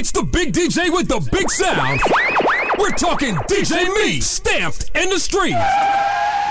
It's 0.00 0.12
the 0.12 0.22
big 0.22 0.54
DJ 0.54 0.90
with 0.90 1.08
the 1.08 1.20
big 1.30 1.50
sound. 1.50 2.00
We're 2.78 2.88
talking 2.92 3.34
DJ 3.34 3.86
Me, 3.96 4.18
stamped 4.20 4.90
in 4.94 5.10
the 5.10 5.18
street. 5.20 5.54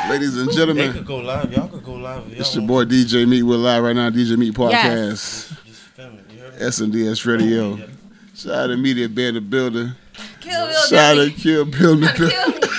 Ladies 0.07 0.37
and 0.37 0.49
They 0.49 0.53
gentlemen, 0.55 0.93
could 0.93 1.05
go 1.07 1.17
live. 1.17 1.51
Y'all 1.51 1.67
could 1.67 1.83
go 1.83 1.93
live. 1.93 2.31
it's 2.31 2.54
y'all 2.54 2.62
your 2.62 2.67
boy 2.67 2.85
DJ 2.85 3.27
Meat. 3.27 3.41
We're 3.41 3.55
live 3.55 3.81
right 3.81 3.96
now, 3.96 4.12
DJ 4.12 4.38
Meat 4.38 4.54
Podcast, 4.54 4.71
Yes. 4.71 5.49
want. 5.49 5.65
Just 5.65 5.81
film 5.81 6.20
it. 6.20 6.25
You 6.31 6.39
heard 6.41 6.54
me? 6.59 6.59
SNDS 7.07 7.25
Radio. 7.25 7.79
Shout 8.35 8.54
out 8.54 8.67
to 8.67 8.77
Media 8.77 9.09
Band 9.09 9.38
the 9.38 9.42
Builder. 9.42 9.96
Kill 10.42 10.68
Bill 10.68 10.81
Shout 10.88 11.18
out 11.18 11.24
to 11.26 11.31
Kill 11.31 11.66
Bill 11.66 11.96
the 11.96 12.13
building. 12.16 12.70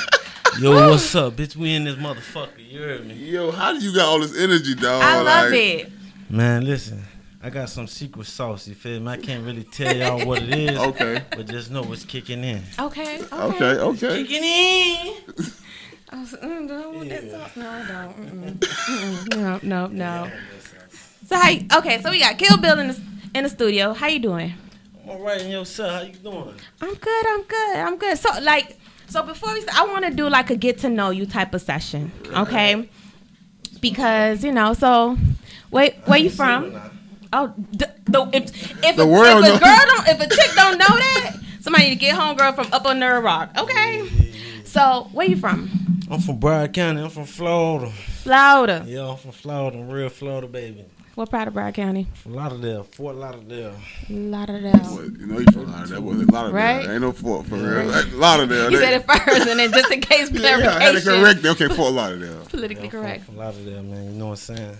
Kill. 0.60 0.72
Yo, 0.72 0.90
what's 0.90 1.12
up, 1.16 1.32
bitch? 1.34 1.56
We 1.56 1.74
in 1.74 1.82
this 1.82 1.96
motherfucker. 1.96 2.48
You 2.70 2.78
heard 2.80 3.06
me? 3.08 3.14
Yo, 3.14 3.50
how 3.50 3.72
do 3.72 3.80
you 3.80 3.92
got 3.92 4.06
all 4.06 4.20
this 4.20 4.38
energy, 4.38 4.76
dog? 4.76 5.02
I 5.02 5.16
love 5.20 5.50
Like, 5.50 5.58
it. 5.60 5.92
Man, 6.28 6.64
listen. 6.64 7.02
I 7.42 7.48
got 7.48 7.70
some 7.70 7.86
secret 7.86 8.26
sauce. 8.26 8.68
You 8.68 8.74
feel 8.74 9.00
me? 9.00 9.08
I 9.08 9.16
can't 9.16 9.46
really 9.46 9.64
tell 9.64 9.96
y'all 9.96 10.26
what 10.26 10.42
it 10.42 10.50
is. 10.50 10.78
Okay. 10.78 11.24
But 11.30 11.46
just 11.46 11.70
know 11.70 11.90
it's 11.90 12.04
kicking 12.04 12.44
in. 12.44 12.62
Okay. 12.78 13.22
Okay. 13.22 13.34
Okay, 13.34 13.64
okay. 13.64 14.22
Kicking 14.24 14.44
in. 14.44 15.14
I 16.10 16.20
was, 16.20 16.32
mm, 16.32 16.68
do 16.68 16.74
I 16.74 16.86
want 16.86 17.08
that 17.08 17.30
sauce? 17.30 17.56
No, 17.56 17.70
I 17.70 17.86
don't. 17.86 18.16
Mm-mm. 18.16 18.58
Mm-mm. 18.58 19.36
No, 19.36 19.60
no, 19.62 19.86
no. 19.86 20.30
So 21.26 21.36
how? 21.36 21.48
You, 21.48 21.66
okay, 21.76 22.02
so 22.02 22.10
we 22.10 22.20
got 22.20 22.36
Kill 22.36 22.58
Bill 22.58 22.78
in 22.78 22.88
the 22.88 23.00
in 23.34 23.44
the 23.44 23.48
studio. 23.48 23.94
How 23.94 24.08
you 24.08 24.18
doing? 24.18 24.52
I'm 25.02 25.10
all 25.10 25.20
right, 25.20 25.40
and 25.40 25.50
yourself. 25.50 25.92
How 25.92 26.00
you 26.02 26.12
doing? 26.12 26.54
I'm 26.82 26.94
good. 26.94 27.26
I'm 27.26 27.42
good. 27.42 27.76
I'm 27.76 27.96
good. 27.96 28.18
So 28.18 28.38
like, 28.42 28.76
so 29.06 29.22
before 29.22 29.54
we, 29.54 29.62
start, 29.62 29.78
I 29.78 29.86
want 29.86 30.04
to 30.04 30.10
do 30.10 30.28
like 30.28 30.50
a 30.50 30.56
get 30.56 30.78
to 30.80 30.90
know 30.90 31.08
you 31.08 31.24
type 31.24 31.54
of 31.54 31.62
session. 31.62 32.12
Okay. 32.34 32.86
Because 33.80 34.44
you 34.44 34.52
know, 34.52 34.74
so 34.74 35.16
wait, 35.70 35.94
where 36.04 36.18
you 36.18 36.28
from? 36.28 36.89
Oh, 37.32 37.54
d- 37.72 37.84
the, 38.06 38.28
if, 38.32 38.84
if, 38.84 38.96
The 38.96 39.02
a, 39.02 39.06
world 39.06 39.44
if 39.44 39.56
a 39.56 39.58
girl 39.60 39.78
don't, 39.86 40.08
if 40.08 40.20
a 40.20 40.28
chick 40.34 40.50
don't 40.56 40.78
know 40.78 40.86
that, 40.86 41.36
somebody 41.60 41.84
need 41.84 41.90
to 41.90 41.96
get 42.00 42.16
home 42.16 42.36
girl 42.36 42.52
from 42.52 42.66
up 42.72 42.84
on 42.86 42.98
the 42.98 43.06
rock. 43.20 43.50
Okay. 43.56 44.08
So 44.64 45.08
where 45.12 45.26
you 45.28 45.36
from? 45.36 45.70
I'm 46.10 46.20
from 46.20 46.40
Broward 46.40 46.72
County. 46.74 47.02
I'm 47.02 47.10
from 47.10 47.26
Florida. 47.26 47.90
Florida. 48.22 48.84
Yeah, 48.86 49.08
I'm 49.10 49.16
from 49.16 49.30
Florida. 49.32 49.78
I'm 49.78 49.88
real 49.88 50.08
Florida, 50.08 50.48
baby. 50.48 50.84
What 51.14 51.30
part 51.30 51.48
of 51.48 51.54
Broward 51.54 51.74
County? 51.74 52.06
From 52.14 52.34
Lauderdale, 52.34 52.82
Fort 52.84 53.14
Lauderdale. 53.16 53.74
Lauderdale. 54.08 54.72
What, 54.72 55.04
you 55.20 55.26
know 55.26 55.38
you 55.38 55.46
from 55.52 55.70
Lauderdale. 55.70 56.00
Was 56.02 56.20
it 56.20 56.32
Lauderdale? 56.32 56.54
Right. 56.56 56.88
Ain't 56.88 57.00
no 57.02 57.12
Fort 57.12 57.46
for 57.46 57.56
real. 57.56 57.84
Like, 57.86 58.06
Lauderdale. 58.14 58.70
You 58.70 58.78
they- 58.78 58.84
said 58.84 58.94
it 59.00 59.06
first, 59.06 59.46
and 59.48 59.58
then 59.60 59.72
just 59.72 59.90
in 59.90 60.00
case 60.00 60.30
yeah, 60.32 60.76
I 60.78 60.82
had 60.82 60.92
to 60.96 61.00
correct 61.02 61.40
it. 61.44 61.46
Okay, 61.46 61.68
Fort 61.68 61.92
Lauderdale. 61.92 62.44
politically 62.48 62.84
Yeah, 62.88 62.96
I'm 62.98 63.02
correct. 63.02 63.24
From, 63.24 63.34
from 63.34 63.44
Lauderdale, 63.44 63.82
man. 63.82 64.04
You 64.04 64.18
know 64.18 64.26
what 64.26 64.30
I'm 64.50 64.56
saying? 64.56 64.76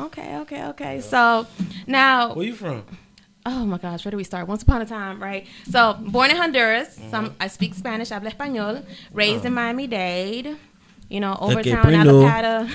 Okay, 0.00 0.36
okay, 0.38 0.64
okay. 0.66 1.00
So 1.00 1.46
now, 1.86 2.34
Where 2.34 2.46
you 2.46 2.54
from? 2.54 2.84
oh 3.46 3.64
my 3.64 3.78
gosh, 3.78 4.04
where 4.04 4.10
do 4.10 4.16
we 4.16 4.24
start? 4.24 4.46
Once 4.46 4.62
upon 4.62 4.82
a 4.82 4.86
time, 4.86 5.22
right? 5.22 5.46
So 5.70 5.94
born 5.94 6.30
in 6.30 6.36
Honduras, 6.36 6.98
some 7.10 7.34
I 7.40 7.48
speak 7.48 7.74
Spanish, 7.74 8.10
habla 8.10 8.30
español. 8.30 8.84
Raised 9.12 9.44
in 9.44 9.54
Miami 9.54 9.86
Dade. 9.86 10.56
You 11.10 11.20
know, 11.20 11.38
over 11.40 11.60
Okay. 11.60 11.70
Allapattah, 11.72 12.68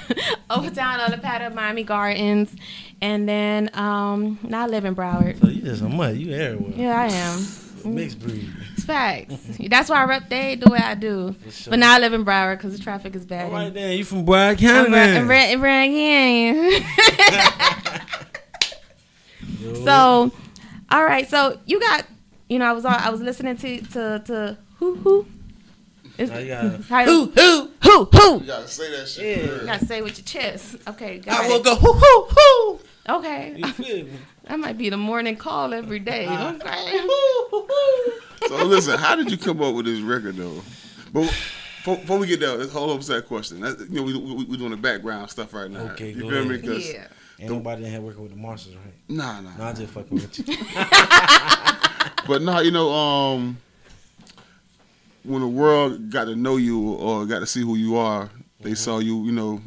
over 0.49 0.71
town, 0.71 0.99
Allapattah, 0.99 1.53
Miami 1.53 1.83
Gardens, 1.83 2.55
and 2.99 3.29
then 3.29 3.69
um, 3.75 4.39
now 4.41 4.63
I 4.63 4.67
live 4.67 4.85
in 4.85 4.95
Broward. 4.95 5.39
So 5.39 5.49
you 5.49 5.61
just 5.61 5.83
a 5.83 5.87
mutt. 5.87 6.15
You 6.15 6.33
everywhere. 6.33 6.73
Yeah, 6.75 6.99
I 6.99 7.05
am. 7.11 7.45
Mixed 7.93 8.19
breed. 8.19 8.49
It's 8.83 8.85
facts. 8.85 9.67
That's 9.69 9.89
why 9.89 10.01
I 10.01 10.05
rep 10.05 10.29
Dade 10.29 10.59
the 10.61 10.69
way 10.69 10.79
I 10.79 10.95
do. 10.95 11.35
Sure. 11.49 11.71
But 11.71 11.79
now 11.79 11.93
I 11.95 11.99
live 11.99 12.13
in 12.13 12.25
Broward 12.25 12.57
because 12.57 12.77
the 12.77 12.83
traffic 12.83 13.15
is 13.15 13.25
bad. 13.25 13.45
All 13.45 13.51
right 13.51 13.73
then. 13.73 13.97
You 13.97 14.03
from 14.03 14.25
Broward 14.25 14.57
County, 14.59 14.87
I'm 14.87 14.91
then? 14.91 15.27
re- 15.27 15.51
I'm 15.53 15.61
re- 15.61 15.69
re- 15.69 15.87
again. 15.87 16.85
Yo. 19.59 19.73
so, 19.85 20.31
all 20.91 21.03
right. 21.05 21.29
So 21.29 21.59
you 21.65 21.79
got, 21.79 22.05
you 22.49 22.59
know, 22.59 22.65
I 22.65 22.71
was 22.73 22.85
all, 22.85 22.95
I 22.97 23.09
was 23.09 23.21
listening 23.21 23.57
to 23.57 23.81
to 23.81 24.21
to 24.25 24.57
who 24.77 24.95
who. 24.95 25.25
Is, 26.17 26.29
Now 26.29 26.37
you 26.37 26.47
gotta- 26.47 27.05
Who, 27.05 27.25
who? 27.31 27.71
who 27.81 28.05
who? 28.05 28.33
You 28.41 28.45
gotta 28.45 28.67
say 28.67 28.91
that 28.95 29.07
shit. 29.07 29.37
Yeah. 29.37 29.43
You 29.61 29.65
gotta 29.65 29.85
say 29.85 30.01
with 30.03 30.17
your 30.19 30.25
chest. 30.25 30.75
Okay, 30.87 31.17
got 31.19 31.41
I 31.41 31.45
it. 31.45 31.49
will 31.49 31.63
go, 31.63 31.75
who 31.75 31.91
who 31.93 32.27
hoo. 32.29 32.79
Okay, 33.09 33.53
You 33.57 33.67
feel 33.73 34.05
me? 34.05 34.11
that 34.45 34.59
might 34.59 34.77
be 34.77 34.89
the 34.89 34.97
morning 34.97 35.35
call 35.35 35.73
every 35.73 35.99
day. 35.99 36.27
Okay. 36.27 37.07
So 38.47 38.65
listen, 38.65 38.99
how 38.99 39.15
did 39.15 39.31
you 39.31 39.37
come 39.37 39.61
up 39.61 39.73
with 39.73 39.85
this 39.85 40.01
record 40.01 40.35
though? 40.35 40.61
But 41.13 41.21
before, 41.21 41.95
before 41.95 42.17
we 42.19 42.27
get 42.27 42.41
there, 42.41 42.57
let's 42.57 42.73
hold 42.73 42.89
on 42.91 42.99
to 42.99 43.07
that 43.13 43.25
question. 43.25 43.61
That, 43.61 43.79
you 43.89 43.95
know, 43.95 44.03
we, 44.03 44.17
we 44.17 44.43
we 44.43 44.57
doing 44.57 44.71
the 44.71 44.75
background 44.77 45.29
stuff 45.29 45.53
right 45.53 45.71
now. 45.71 45.79
Okay, 45.91 46.09
you 46.11 46.23
go 46.23 46.29
feel 46.29 46.43
me? 46.43 46.55
ahead. 46.55 46.65
'Cause- 46.65 46.93
Yeah. 46.93 47.07
Ain't 47.39 47.49
nobody 47.51 47.85
in 47.85 47.91
here 47.91 48.01
working 48.01 48.21
with 48.21 48.31
the 48.31 48.37
Marshalls, 48.37 48.75
right? 48.75 48.93
Nah, 49.07 49.39
nah. 49.39 49.55
No, 49.57 49.63
I 49.63 49.73
just 49.73 49.93
fucking 49.93 50.13
with 50.13 50.37
you. 50.39 50.45
But 52.27 52.41
nah, 52.41 52.59
you 52.59 52.71
know, 52.71 52.91
um, 52.91 53.57
when 55.23 55.41
the 55.41 55.47
world 55.47 56.09
got 56.09 56.25
to 56.25 56.35
know 56.35 56.57
you 56.57 56.81
or 56.93 57.25
got 57.25 57.39
to 57.39 57.45
see 57.45 57.61
who 57.61 57.75
you 57.75 57.95
are, 57.97 58.29
they 58.59 58.71
Mm-hmm. 58.71 58.75
saw 58.75 58.99
you. 58.99 59.23
You 59.25 59.31
know, 59.31 59.61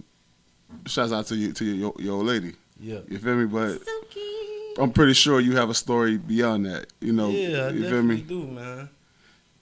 shouts 0.86 1.12
out 1.12 1.26
to 1.28 1.34
you 1.36 1.52
to 1.54 1.64
your 1.64 1.94
your 1.98 2.14
old 2.16 2.26
lady. 2.26 2.52
Yeah. 2.78 3.00
You 3.08 3.18
feel 3.18 3.36
me? 3.36 3.46
But 3.46 3.80
Suki. 3.80 4.78
I'm 4.78 4.92
pretty 4.92 5.14
sure 5.14 5.40
you 5.40 5.56
have 5.56 5.70
a 5.70 5.74
story 5.74 6.18
beyond 6.18 6.66
that. 6.66 6.92
You 7.00 7.12
know, 7.12 7.30
Yeah, 7.30 7.66
I 7.66 7.68
you 7.70 7.80
feel 7.82 7.90
definitely 7.90 8.16
me? 8.16 8.20
do, 8.22 8.46
man. 8.46 8.88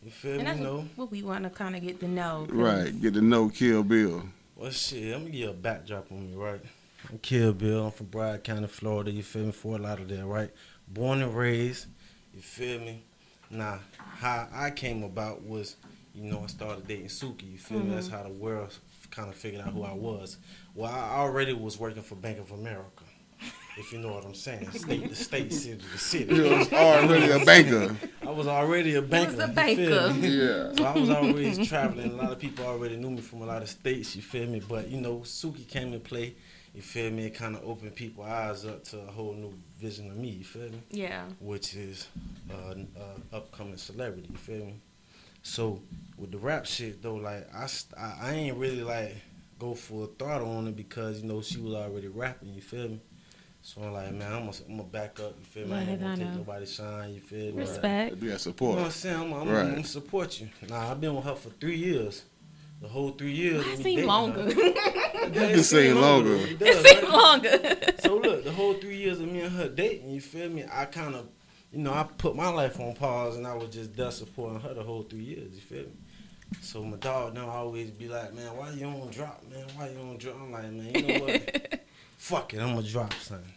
You 0.03 0.11
feel 0.11 0.33
And 0.33 0.41
me? 0.41 0.45
that's 0.47 0.61
know? 0.61 0.89
what 0.97 1.11
we 1.11 1.23
want 1.23 1.45
to 1.45 1.51
kind 1.51 1.77
of 1.77 1.83
get 1.83 2.01
to 2.01 2.09
know. 2.09 2.47
'cause- 2.49 2.57
Right. 2.57 3.01
Get 3.01 3.15
to 3.15 3.23
know 3.23 3.49
Kill 3.49 3.83
Bill. 3.85 4.25
Well, 4.57 4.71
shit, 4.71 5.15
I'm 5.15 5.21
gonna 5.21 5.31
give 5.31 5.41
you 5.41 5.51
a 5.51 5.53
backdrop 5.53 6.11
on 6.13 6.27
me, 6.31 6.35
right? 6.37 6.61
I'm 7.11 7.19
Kill 7.19 7.53
Bill. 7.53 7.87
I'm 7.87 7.93
from 7.93 8.07
Broward 8.07 8.43
County, 8.45 8.67
Florida. 8.67 9.11
You 9.13 9.23
feel 9.23 9.47
me? 9.47 9.53
Fort 9.53 9.81
Lauderdale, 9.81 10.27
right? 10.27 10.51
Born 10.89 11.23
and 11.23 11.35
raised. 11.37 11.87
You 12.35 12.41
feel 12.43 12.81
me? 12.81 13.03
Now, 13.51 13.81
how 13.99 14.49
I 14.53 14.71
came 14.71 15.03
about 15.05 15.43
was, 15.43 15.77
you 16.15 16.25
know, 16.25 16.43
I 16.43 16.47
started 16.49 16.89
dating 16.89 17.07
Suki. 17.09 17.53
You 17.53 17.59
feel 17.59 17.79
me? 17.79 17.85
Mm-hmm. 17.87 17.95
That's 17.95 18.09
how 18.09 18.23
the 18.25 18.31
world 18.31 18.77
kind 19.11 19.29
of 19.29 19.37
figured 19.37 19.63
out 19.63 19.73
who 19.73 19.85
I 19.85 19.93
was. 19.93 20.39
Well, 20.75 20.91
I 20.91 21.17
already 21.19 21.53
was 21.53 21.79
working 21.79 22.03
for 22.03 22.17
Bank 22.17 22.39
of 22.39 22.51
America. 22.51 23.04
If 23.77 23.93
you 23.93 23.99
know 23.99 24.13
what 24.13 24.25
I'm 24.25 24.35
saying, 24.35 24.71
state 24.73 25.09
to 25.09 25.15
state, 25.15 25.53
city 25.53 25.83
to 25.93 25.99
city. 25.99 26.35
You 26.35 26.43
was 26.45 26.73
already 26.73 27.31
a 27.31 27.45
banker. 27.45 27.97
I 28.23 28.31
was 28.31 28.47
already 28.47 28.95
a 28.95 29.03
banker. 29.03 29.43
a 29.43 29.49
you 29.49 29.53
banker. 29.53 29.87
feel 29.87 30.15
me? 30.15 30.29
Yeah. 30.45 30.73
So 30.77 30.85
I 30.85 30.99
was 30.99 31.11
always 31.11 31.69
traveling. 31.69 32.13
A 32.13 32.15
lot 32.15 32.33
of 32.33 32.39
people 32.39 32.65
already 32.67 32.97
knew 32.97 33.11
me 33.11 33.21
from 33.21 33.43
a 33.43 33.47
lot 33.47 33.63
of 33.63 33.69
states. 33.69 34.15
You 34.15 34.23
feel 34.23 34.47
me? 34.49 34.61
But 34.67 34.89
you 34.89 35.01
know, 35.01 35.19
Suki 35.19 35.67
came 35.67 35.93
in 35.93 36.01
play. 36.01 36.37
You 36.75 36.83
feel 36.83 37.11
me? 37.11 37.27
It 37.27 37.35
kind 37.35 37.57
of 37.57 37.65
opened 37.65 37.95
people's 37.95 38.27
eyes 38.29 38.65
up 38.65 38.85
to 38.85 39.01
a 39.01 39.07
whole 39.11 39.35
new 39.35 39.55
vision 39.79 40.11
of 40.11 40.17
me. 40.17 40.29
You 40.31 40.45
feel 40.45 40.71
me? 40.71 40.81
Yeah. 40.91 41.25
Which 41.41 41.75
is 41.75 42.09
uh, 42.51 42.71
an 42.73 42.89
uh, 42.97 43.37
upcoming 43.37 43.77
celebrity. 43.77 44.29
You 44.31 44.37
feel 44.39 44.65
me? 44.67 44.81
So 45.43 45.83
with 46.17 46.31
the 46.33 46.39
rap 46.39 46.65
shit 46.67 47.03
though, 47.03 47.17
like 47.17 47.47
I, 47.55 47.67
st- 47.67 47.99
I, 48.01 48.19
I 48.23 48.33
ain't 48.33 48.57
really 48.57 48.83
like 48.83 49.15
go 49.59 49.75
full 49.75 50.07
throttle 50.19 50.51
on 50.51 50.67
it 50.69 50.77
because 50.77 51.21
you 51.23 51.29
know 51.29 51.43
she 51.43 51.61
was 51.61 51.75
already 51.75 52.09
rapping. 52.09 52.55
You 52.55 52.63
feel 52.63 52.89
me? 52.89 53.01
So 53.67 53.81
I'm 53.81 53.95
like, 53.95 54.13
man, 54.13 54.31
I'm 54.31 54.51
gonna, 54.69 54.83
back 54.83 55.19
up. 55.21 55.37
You 55.39 55.45
feel 55.47 55.67
me? 55.67 55.75
I 55.75 55.81
ain't 55.81 55.89
Right, 55.89 55.99
gonna 56.01 56.13
I 56.13 56.17
take 56.17 56.35
nobody 56.35 56.67
shine. 56.67 57.15
You 57.15 57.21
feel 57.21 57.55
me? 57.55 57.61
Respect. 57.63 58.11
Be 58.11 58.15
that 58.15 58.25
You 58.27 58.31
know 58.33 58.37
support. 58.37 58.77
what 58.77 58.85
I'm 58.85 58.91
saying? 58.91 59.17
I'm, 59.17 59.33
I'm, 59.33 59.49
Right. 59.49 59.61
I'm 59.63 59.71
gonna 59.77 59.85
support 59.85 60.39
you. 60.39 60.51
Nah, 60.69 60.91
I've 60.91 61.01
been 61.01 61.15
with 61.15 61.25
her 61.25 61.35
for 61.35 61.49
three 61.49 61.77
years. 61.79 62.25
The 62.83 62.89
whole 62.89 63.13
three 63.13 63.33
years. 63.33 63.67
It 63.67 63.73
of 63.73 63.79
seemed 63.79 64.05
longer. 64.05 64.43
her. 64.43 64.51
Yeah, 65.33 65.49
can 65.55 65.63
say 65.63 65.91
longer. 65.95 66.35
It 66.35 66.61
it 66.61 66.87
seemed 66.87 67.05
right? 67.05 67.11
longer. 67.11 67.93
So 68.01 68.17
look, 68.19 68.45
the 68.45 68.53
whole 68.53 68.75
three 68.75 68.97
years 68.99 69.19
of 69.21 69.29
me 69.33 69.41
and 69.41 69.57
her 69.57 69.71
dating, 69.71 70.11
you 70.11 70.21
feel 70.21 70.51
me? 70.51 70.65
I 70.71 70.85
kind 70.85 71.15
of, 71.15 71.29
you 71.73 71.79
know, 71.79 71.95
I 71.95 72.03
put 72.03 72.37
my 72.37 72.51
life 72.51 72.79
on 72.79 72.93
pause 72.95 73.37
and 73.37 73.47
I 73.47 73.55
was 73.55 73.71
just 73.71 73.97
there 73.97 74.11
supporting 74.11 74.61
her 74.61 74.75
the 74.75 74.83
whole 74.83 75.05
three 75.05 75.23
years. 75.25 75.55
You 75.55 75.63
feel 75.63 75.85
me? 75.85 75.93
So 76.61 76.85
my 76.85 76.99
dog 76.99 77.33
now 77.33 77.49
always 77.49 77.91
be 77.91 78.09
like, 78.09 78.35
man, 78.35 78.55
why 78.55 78.71
you 78.73 78.81
don't 78.81 79.11
drop, 79.11 79.43
man? 79.51 79.65
Why 79.75 79.89
you 79.89 79.95
don't 79.97 80.19
drop? 80.19 80.37
I'm 80.37 80.53
like, 80.53 80.71
man, 80.71 80.95
you 80.95 81.03
know 81.09 81.21
what? 81.21 81.81
Fuck 82.25 82.55
it, 82.55 82.61
I'm 82.61 82.75
gonna 82.75 82.87
drop 82.87 83.13
something. 83.15 83.53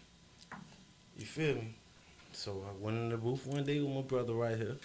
You 1.17 1.25
feel 1.25 1.55
me? 1.55 1.73
So 2.33 2.65
I 2.69 2.83
went 2.83 2.97
in 2.97 3.07
the 3.09 3.15
booth 3.17 3.47
one 3.47 3.63
day 3.63 3.79
with 3.79 3.89
my 3.95 4.01
brother 4.01 4.33
right 4.33 4.57
here. 4.57 4.65
You 4.67 4.73
know 4.73 4.77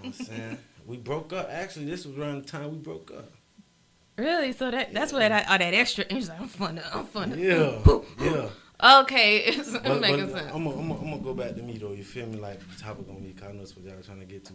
what 0.00 0.06
I'm 0.06 0.12
saying? 0.26 0.58
we 0.84 0.96
broke 0.96 1.32
up. 1.32 1.48
Actually, 1.48 1.84
this 1.84 2.04
was 2.04 2.18
around 2.18 2.42
the 2.44 2.48
time 2.50 2.72
we 2.72 2.78
broke 2.78 3.12
up. 3.16 3.30
Really? 4.16 4.50
So 4.50 4.72
that 4.72 4.92
that's 4.92 5.12
where 5.12 5.28
that 5.28 5.48
all 5.48 5.58
that 5.58 5.74
extra. 5.74 6.06
And 6.10 6.26
like, 6.28 6.40
I'm 6.40 6.48
fun. 6.48 6.80
I'm 6.92 7.04
fun. 7.06 7.38
Yeah, 7.38 7.78
yeah. 8.20 8.48
Okay, 9.02 9.36
it's 9.46 9.70
But, 9.70 10.00
making 10.00 10.32
but 10.32 10.38
sense. 10.40 10.50
I'm 10.52 10.64
gonna 10.64 11.18
go 11.18 11.34
back 11.34 11.54
to 11.54 11.62
me 11.62 11.78
though. 11.78 11.92
You 11.92 12.02
feel 12.02 12.26
me? 12.26 12.38
Like 12.40 12.58
the 12.68 12.82
topic 12.82 13.08
on 13.08 13.22
me, 13.22 13.32
kind 13.32 13.60
of 13.60 13.70
what 13.76 13.84
y'all 13.84 14.02
trying 14.02 14.18
to 14.18 14.26
get 14.26 14.44
to. 14.46 14.54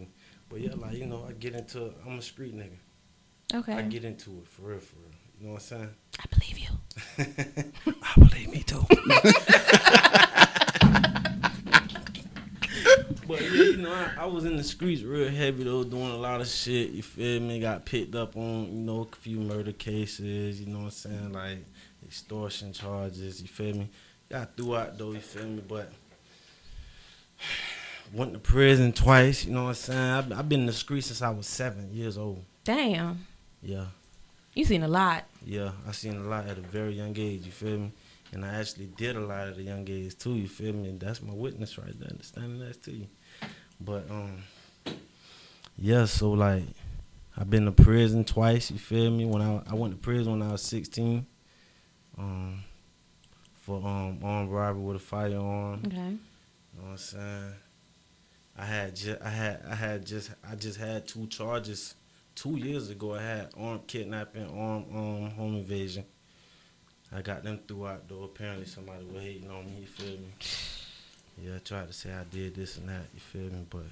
But 0.50 0.60
yeah, 0.60 0.74
like 0.76 0.98
you 0.98 1.06
know, 1.06 1.26
I 1.30 1.32
get 1.32 1.56
into. 1.56 1.94
I'm 2.06 2.20
a 2.20 2.22
street 2.22 2.54
nigga. 2.58 3.60
okay. 3.60 3.74
I 3.74 3.84
get 3.84 4.04
into 4.04 4.32
it 4.42 4.50
for 4.50 4.64
real, 4.64 4.80
for 4.80 4.98
real. 4.98 5.13
You 5.44 5.50
know 5.50 5.56
what 5.56 5.72
I'm 5.74 5.78
saying? 5.78 5.90
I 6.20 6.24
believe 6.34 6.58
you. 6.58 6.70
I 8.02 8.14
believe 8.18 8.50
me 8.50 8.64
too. 8.64 8.82
but 13.28 13.42
yeah, 13.42 13.52
you 13.52 13.76
know, 13.76 13.94
I, 13.94 14.14
I 14.20 14.26
was 14.26 14.46
in 14.46 14.56
the 14.56 14.64
streets 14.64 15.02
real 15.02 15.30
heavy 15.30 15.66
though, 15.66 15.84
doing 15.84 16.12
a 16.12 16.16
lot 16.16 16.40
of 16.40 16.48
shit. 16.48 16.92
You 16.92 17.04
feel 17.04 17.42
me? 17.42 17.60
Got 17.60 17.86
picked 17.86 18.16
up 18.16 18.38
on, 18.38 18.68
you 18.68 18.84
know, 18.84 19.06
a 19.12 19.16
few 19.18 19.42
murder 19.42 19.74
cases. 19.74 20.62
You 20.62 20.68
know 20.68 20.78
what 20.78 20.86
I'm 20.86 20.92
saying? 20.92 21.34
Like 21.34 21.66
extortion 22.08 22.72
charges. 22.72 23.42
You 23.42 23.50
feel 23.50 23.76
me? 23.76 23.90
Got 24.30 24.56
through 24.56 24.78
out 24.78 24.98
though. 24.98 25.12
You 25.12 25.20
feel 25.20 25.44
me? 25.44 25.62
But 25.68 25.92
went 28.14 28.32
to 28.32 28.40
prison 28.40 28.94
twice. 28.94 29.44
You 29.44 29.52
know 29.52 29.64
what 29.64 29.70
I'm 29.70 29.76
saying? 29.76 30.00
I've, 30.00 30.32
I've 30.32 30.48
been 30.48 30.62
in 30.62 30.68
the 30.68 30.72
street 30.72 31.04
since 31.04 31.22
I 31.22 31.32
was 31.32 31.48
seven 31.48 31.92
years 31.92 32.18
old. 32.18 32.46
Damn. 32.64 33.28
Yeah, 33.62 33.88
You 34.54 34.66
seen 34.66 34.84
a 34.84 34.88
lot. 34.88 35.26
yeah. 35.46 35.72
I 35.88 35.92
seen 35.92 36.16
a 36.18 36.22
lot 36.24 36.48
at 36.48 36.58
a 36.58 36.62
very 36.62 36.94
young 36.94 37.18
age. 37.18 37.46
You 37.46 37.52
feel 37.52 37.78
me? 37.78 37.92
And 38.32 38.44
I 38.46 38.56
actually 38.60 38.88
did 38.88 39.16
a 39.16 39.20
lot 39.20 39.48
at 39.48 39.58
a 39.58 39.62
young 39.62 39.88
age 39.90 40.18
too. 40.18 40.34
You 40.36 40.48
feel 40.48 40.74
me? 40.74 40.90
And 40.90 41.00
that's 41.00 41.22
my 41.22 41.34
witness 41.34 41.78
right 41.78 41.98
there, 42.00 42.10
standing 42.22 42.60
next 42.60 42.84
to 42.86 42.92
you. 42.92 43.08
But 43.80 44.10
um, 44.10 44.44
yeah. 45.78 46.06
So 46.06 46.32
like, 46.32 46.64
I've 47.38 47.50
been 47.50 47.66
to 47.66 47.72
prison 47.72 48.24
twice. 48.26 48.70
You 48.72 48.78
feel 48.80 49.10
me? 49.12 49.26
When 49.26 49.42
I 49.42 49.62
I 49.70 49.76
went 49.76 49.94
to 49.94 50.00
prison 50.00 50.40
when 50.40 50.48
I 50.48 50.52
was 50.52 50.62
16. 50.64 51.26
Um, 52.18 52.64
for 53.56 53.78
um 53.88 54.20
armed 54.24 54.52
robbery 54.52 54.82
with 54.84 54.98
a 54.98 55.00
firearm. 55.00 55.82
Okay. 55.86 55.96
You 55.96 56.80
know 56.80 56.84
what 56.84 56.92
I'm 56.92 56.98
saying? 56.98 57.54
I 58.58 58.66
had 58.66 58.96
just 58.96 59.22
I 59.22 59.30
had 59.30 59.62
I 59.70 59.76
had 59.76 60.06
just 60.06 60.32
I 60.48 60.56
just 60.56 60.80
had 60.80 61.08
two 61.08 61.26
charges 61.28 61.96
two 62.36 62.58
years 62.58 62.90
ago. 62.90 63.16
I 63.16 63.22
had 63.22 63.50
armed 63.58 63.88
kidnapping, 63.88 64.48
armed 64.58 64.86
um 64.96 65.32
home 65.32 65.56
invasion. 65.56 66.06
I 67.16 67.22
got 67.22 67.44
them 67.44 67.60
through 67.68 67.88
out 67.88 68.08
though. 68.10 68.24
Apparently 68.24 68.66
somebody 68.66 69.06
was 69.06 69.22
hating 69.22 69.50
on 69.50 69.66
me, 69.66 69.82
you 69.82 69.88
feel 69.88 70.18
me? 70.18 70.30
Yeah, 71.42 71.56
I 71.56 71.60
tried 71.60 71.88
to 71.88 71.94
say 71.94 72.12
I 72.12 72.24
did 72.24 72.56
this 72.56 72.78
and 72.78 72.90
that, 72.90 73.06
you 73.14 73.20
feel 73.20 73.42
me? 73.52 73.66
But 73.70 73.84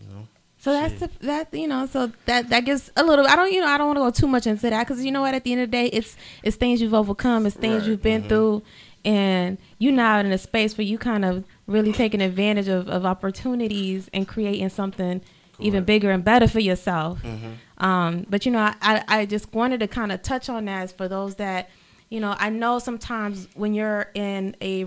you 0.00 0.08
know. 0.14 0.26
So 0.58 0.72
that's 0.72 1.00
the, 1.00 1.10
that 1.26 1.52
you 1.52 1.66
know 1.66 1.86
so 1.86 2.12
that 2.26 2.48
that 2.50 2.64
gives 2.64 2.90
a 2.96 3.02
little 3.02 3.26
I 3.26 3.34
don't 3.34 3.50
you 3.52 3.60
know 3.60 3.66
I 3.66 3.78
don't 3.78 3.88
want 3.88 3.96
to 3.98 4.02
go 4.02 4.10
too 4.26 4.30
much 4.30 4.46
into 4.46 4.70
that 4.70 4.86
because 4.86 5.04
you 5.04 5.10
know 5.10 5.22
what 5.22 5.34
at 5.34 5.42
the 5.42 5.50
end 5.52 5.62
of 5.62 5.68
the 5.70 5.76
day 5.76 5.86
it's 5.86 6.16
it's 6.44 6.54
things 6.56 6.80
you've 6.80 6.94
overcome 6.94 7.46
it's 7.46 7.56
things 7.56 7.82
Right. 7.82 7.88
you've 7.90 8.02
been 8.02 8.22
through 8.28 8.62
and 9.04 9.58
you 9.80 9.90
now 9.90 10.20
in 10.20 10.30
a 10.30 10.38
space 10.38 10.78
where 10.78 10.86
you 10.86 10.98
kind 10.98 11.24
of 11.24 11.42
really 11.66 11.92
taking 11.92 12.20
advantage 12.22 12.68
of, 12.68 12.88
of 12.88 13.04
opportunities 13.04 14.08
and 14.14 14.28
creating 14.28 14.68
something 14.68 15.20
even 15.62 15.78
Correct. 15.80 15.86
bigger 15.86 16.10
and 16.10 16.24
better 16.24 16.46
for 16.48 16.60
yourself. 16.60 17.22
Mhm. 17.22 17.54
Um, 17.78 18.26
but 18.28 18.44
you 18.46 18.52
know, 18.52 18.72
I, 18.80 19.02
I 19.08 19.26
just 19.26 19.52
wanted 19.54 19.80
to 19.80 19.88
kind 19.88 20.12
of 20.12 20.22
touch 20.22 20.48
on 20.48 20.64
that 20.66 20.96
for 20.96 21.08
those 21.08 21.36
that, 21.36 21.68
you 22.10 22.20
know, 22.20 22.34
I 22.38 22.50
know 22.50 22.78
sometimes 22.78 23.48
when 23.54 23.74
you're 23.74 24.10
in 24.14 24.54
a, 24.62 24.86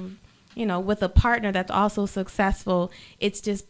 you 0.56 0.66
know, 0.66 0.80
with 0.80 1.02
a 1.04 1.10
partner 1.10 1.52
that's 1.52 1.72
also 1.72 2.06
successful, 2.06 2.92
it's 3.20 3.42
just, 3.42 3.66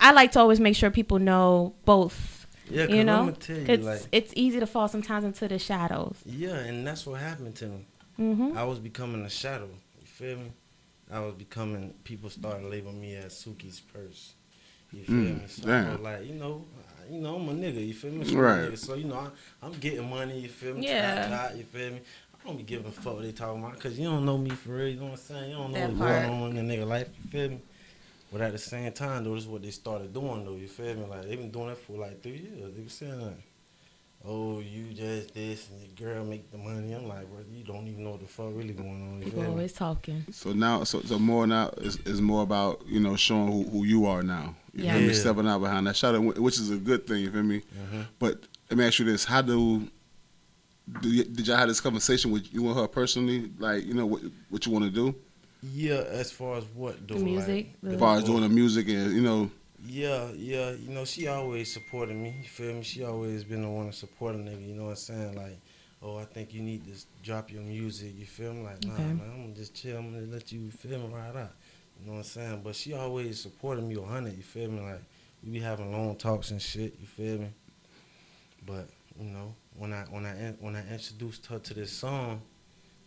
I 0.00 0.12
like 0.12 0.32
to 0.32 0.40
always 0.40 0.58
make 0.60 0.74
sure 0.76 0.90
people 0.90 1.18
know 1.18 1.74
both. 1.84 2.46
Yeah, 2.70 2.84
you 2.86 3.04
know, 3.04 3.34
you, 3.48 3.54
it's 3.68 3.84
like- 3.86 4.02
it's 4.12 4.32
easy 4.36 4.60
to 4.60 4.66
fall 4.66 4.88
sometimes 4.88 5.24
into 5.24 5.48
the 5.48 5.58
shadows. 5.58 6.16
Yeah, 6.26 6.56
and 6.56 6.86
that's 6.86 7.06
what 7.06 7.20
happened 7.20 7.54
to 7.56 7.66
me. 7.66 7.86
hmm 8.16 8.52
I 8.58 8.64
was 8.64 8.78
becoming 8.78 9.24
a 9.24 9.30
shadow. 9.30 9.68
You 10.00 10.06
feel 10.06 10.36
me? 10.38 10.52
I 11.10 11.20
was 11.20 11.34
becoming. 11.34 11.94
People 12.04 12.28
started 12.28 12.68
labeling 12.68 13.00
me 13.00 13.14
as 13.16 13.32
Suki's 13.32 13.80
purse. 13.80 14.34
You 14.92 15.04
feel 15.04 15.14
Mm, 15.16 15.42
me? 15.42 15.46
So 15.48 15.66
damn. 15.66 16.02
like, 16.02 16.24
you 16.26 16.34
know, 16.34 16.64
you 17.10 17.20
know, 17.20 17.36
I'm 17.36 17.48
a 17.48 17.52
nigga. 17.52 17.86
You 17.86 17.94
feel 17.94 18.12
me? 18.12 18.26
I'm 18.28 18.36
Right. 18.36 18.70
Nigga. 18.72 18.78
So 18.78 18.94
you 18.94 19.04
know, 19.04 19.16
I, 19.16 19.66
I'm 19.66 19.72
getting 19.74 20.08
money. 20.08 20.40
You 20.40 20.48
feel 20.48 20.74
me? 20.76 20.86
Yeah. 20.86 21.28
Top, 21.28 21.48
top, 21.48 21.56
you 21.56 21.64
feel 21.64 21.90
me? 21.92 22.00
I 22.34 22.46
don't 22.46 22.56
be 22.56 22.62
giving 22.62 22.86
a 22.86 22.90
fuck 22.90 23.14
what 23.14 23.22
they 23.22 23.32
talking 23.32 23.62
about 23.62 23.74
because 23.74 23.98
you 23.98 24.08
don't 24.08 24.24
know 24.24 24.38
me 24.38 24.50
for 24.50 24.70
real. 24.70 24.88
You 24.88 24.96
know 24.96 25.04
what 25.06 25.10
I'm 25.12 25.16
saying? 25.18 25.50
You 25.50 25.56
don't 25.56 25.72
know 25.72 25.78
That 25.78 25.88
what's 25.90 25.98
part. 25.98 26.22
going 26.22 26.42
on 26.42 26.56
in 26.56 26.68
the 26.68 26.76
nigga 26.76 26.86
life. 26.86 27.08
You 27.16 27.22
feel 27.24 27.50
me? 27.50 27.60
But 28.32 28.40
at 28.42 28.52
the 28.52 28.58
same 28.58 28.92
time, 28.92 29.24
though, 29.24 29.34
this 29.34 29.44
is 29.44 29.48
what 29.48 29.62
they 29.62 29.70
started 29.70 30.12
doing, 30.12 30.44
though. 30.44 30.56
You 30.56 30.68
feel 30.68 30.94
me? 30.94 31.06
Like 31.06 31.22
they've 31.22 31.38
been 31.38 31.50
doing 31.50 31.68
that 31.68 31.78
for 31.78 31.94
like 31.98 32.22
three 32.22 32.38
years. 32.38 32.74
They 32.74 32.80
been 32.80 32.88
saying 32.88 33.20
like, 33.20 33.42
"Oh, 34.24 34.60
you 34.60 34.92
just 34.94 35.34
this 35.34 35.68
and 35.70 35.80
your 35.80 36.14
girl 36.14 36.24
make 36.24 36.50
the 36.50 36.58
money." 36.58 36.92
I'm 36.92 37.06
like, 37.08 37.28
bro, 37.30 37.40
you 37.50 37.64
don't 37.64 37.86
even 37.86 38.04
know 38.04 38.10
what 38.12 38.20
the 38.20 38.26
fuck 38.26 38.48
really 38.52 38.72
going 38.74 38.90
on. 39.12 39.18
You 39.18 39.24
People 39.24 39.42
feel 39.42 39.50
me? 39.50 39.56
always 39.56 39.72
talking. 39.72 40.24
So 40.32 40.52
now, 40.52 40.84
so, 40.84 41.00
so 41.02 41.18
more 41.18 41.46
now 41.46 41.70
is, 41.78 41.96
is 42.04 42.20
more 42.20 42.42
about 42.42 42.82
you 42.86 43.00
know 43.00 43.16
showing 43.16 43.46
who, 43.52 43.62
who 43.70 43.84
you 43.84 44.06
are 44.06 44.22
now. 44.22 44.54
You 44.74 44.84
feel 44.84 45.00
me? 45.00 45.06
Yeah. 45.08 45.12
Stepping 45.12 45.48
out 45.48 45.60
behind 45.60 45.86
that 45.86 45.96
shadow, 45.96 46.20
which 46.20 46.58
is 46.58 46.70
a 46.70 46.76
good 46.76 47.06
thing. 47.06 47.22
You 47.22 47.30
feel 47.30 47.42
me? 47.42 47.62
Mhm. 47.92 48.06
But 48.18 48.42
let 48.70 48.78
me 48.78 48.84
ask 48.86 48.98
you 48.98 49.04
this: 49.04 49.24
How 49.24 49.42
do, 49.42 49.88
do 51.00 51.08
you, 51.08 51.24
did 51.24 51.46
y'all 51.46 51.56
have 51.56 51.68
this 51.68 51.80
conversation 51.80 52.30
with 52.30 52.52
you 52.52 52.66
and 52.68 52.76
her 52.76 52.86
personally? 52.88 53.50
Like, 53.58 53.84
you 53.86 53.94
know 53.94 54.06
what 54.06 54.22
what 54.50 54.66
you 54.66 54.72
want 54.72 54.84
to 54.84 54.90
do 54.90 55.14
Yeah, 55.62 56.04
as 56.08 56.30
far 56.30 56.56
as 56.58 56.64
what 56.74 57.06
though, 57.08 57.14
The 57.16 57.24
music, 57.24 57.66
like, 57.82 57.90
the- 57.90 57.94
as 57.94 58.00
far 58.00 58.16
as 58.18 58.24
doing 58.24 58.42
the 58.42 58.48
music 58.48 58.88
and 58.88 59.12
you 59.14 59.22
know. 59.22 59.50
Yeah, 59.84 60.28
yeah, 60.36 60.72
you 60.72 60.90
know, 60.90 61.04
she 61.04 61.28
always 61.28 61.72
supported 61.72 62.16
me. 62.16 62.34
You 62.42 62.48
feel 62.48 62.74
me? 62.74 62.82
She 62.82 63.04
always 63.04 63.44
been 63.44 63.62
the 63.62 63.68
one 63.68 63.86
to 63.86 63.92
support 63.92 64.34
a 64.34 64.38
nigga. 64.38 64.66
You 64.66 64.74
know 64.74 64.84
what 64.84 64.90
I'm 64.90 64.96
saying? 64.96 65.36
Like, 65.36 65.58
oh, 66.02 66.16
I 66.18 66.24
think 66.24 66.52
you 66.52 66.62
need 66.62 66.84
to 66.86 67.00
drop 67.22 67.52
your 67.52 67.62
music. 67.62 68.12
You 68.18 68.26
feel 68.26 68.52
me? 68.52 68.64
Like, 68.64 68.84
nah, 68.84 68.94
Okay. 68.94 69.02
man, 69.04 69.30
I'm 69.32 69.42
gonna 69.42 69.54
just 69.54 69.74
chill. 69.74 69.96
I'm 69.98 70.12
gonna 70.12 70.26
let 70.26 70.50
you 70.50 70.70
feel 70.70 70.98
me 70.98 71.14
right 71.14 71.34
out. 71.36 71.52
You 72.00 72.06
know 72.06 72.12
what 72.12 72.18
I'm 72.18 72.24
saying? 72.24 72.60
But 72.64 72.74
she 72.76 72.92
always 72.94 73.40
supported 73.40 73.84
me 73.84 73.96
100. 73.96 74.36
You 74.36 74.42
feel 74.42 74.68
me? 74.70 74.80
Like, 74.80 75.02
we 75.44 75.50
be 75.52 75.60
having 75.60 75.92
long 75.92 76.16
talks 76.16 76.50
and 76.50 76.60
shit. 76.60 76.96
You 77.00 77.06
feel 77.06 77.38
me? 77.38 77.48
But 78.66 78.88
you 79.18 79.26
know, 79.30 79.54
when 79.76 79.92
I 79.92 80.02
when 80.10 80.26
I 80.26 80.54
when 80.60 80.76
I 80.76 80.82
introduced 80.92 81.46
her 81.46 81.58
to 81.58 81.74
this 81.74 81.92
song, 81.92 82.42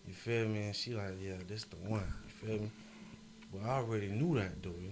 you 0.08 0.14
feel 0.14 0.48
me? 0.48 0.64
And 0.66 0.76
she 0.76 0.94
like, 0.94 1.16
yeah, 1.22 1.34
this 1.48 1.66
the 1.66 1.78
one. 1.78 2.04
You 2.26 2.30
feel 2.48 2.60
me? 2.62 2.72
Well, 3.52 3.64
I 3.70 3.76
already 3.78 4.08
knew 4.10 4.36
that 4.40 4.62
though. 4.64 4.76
You 4.80 4.92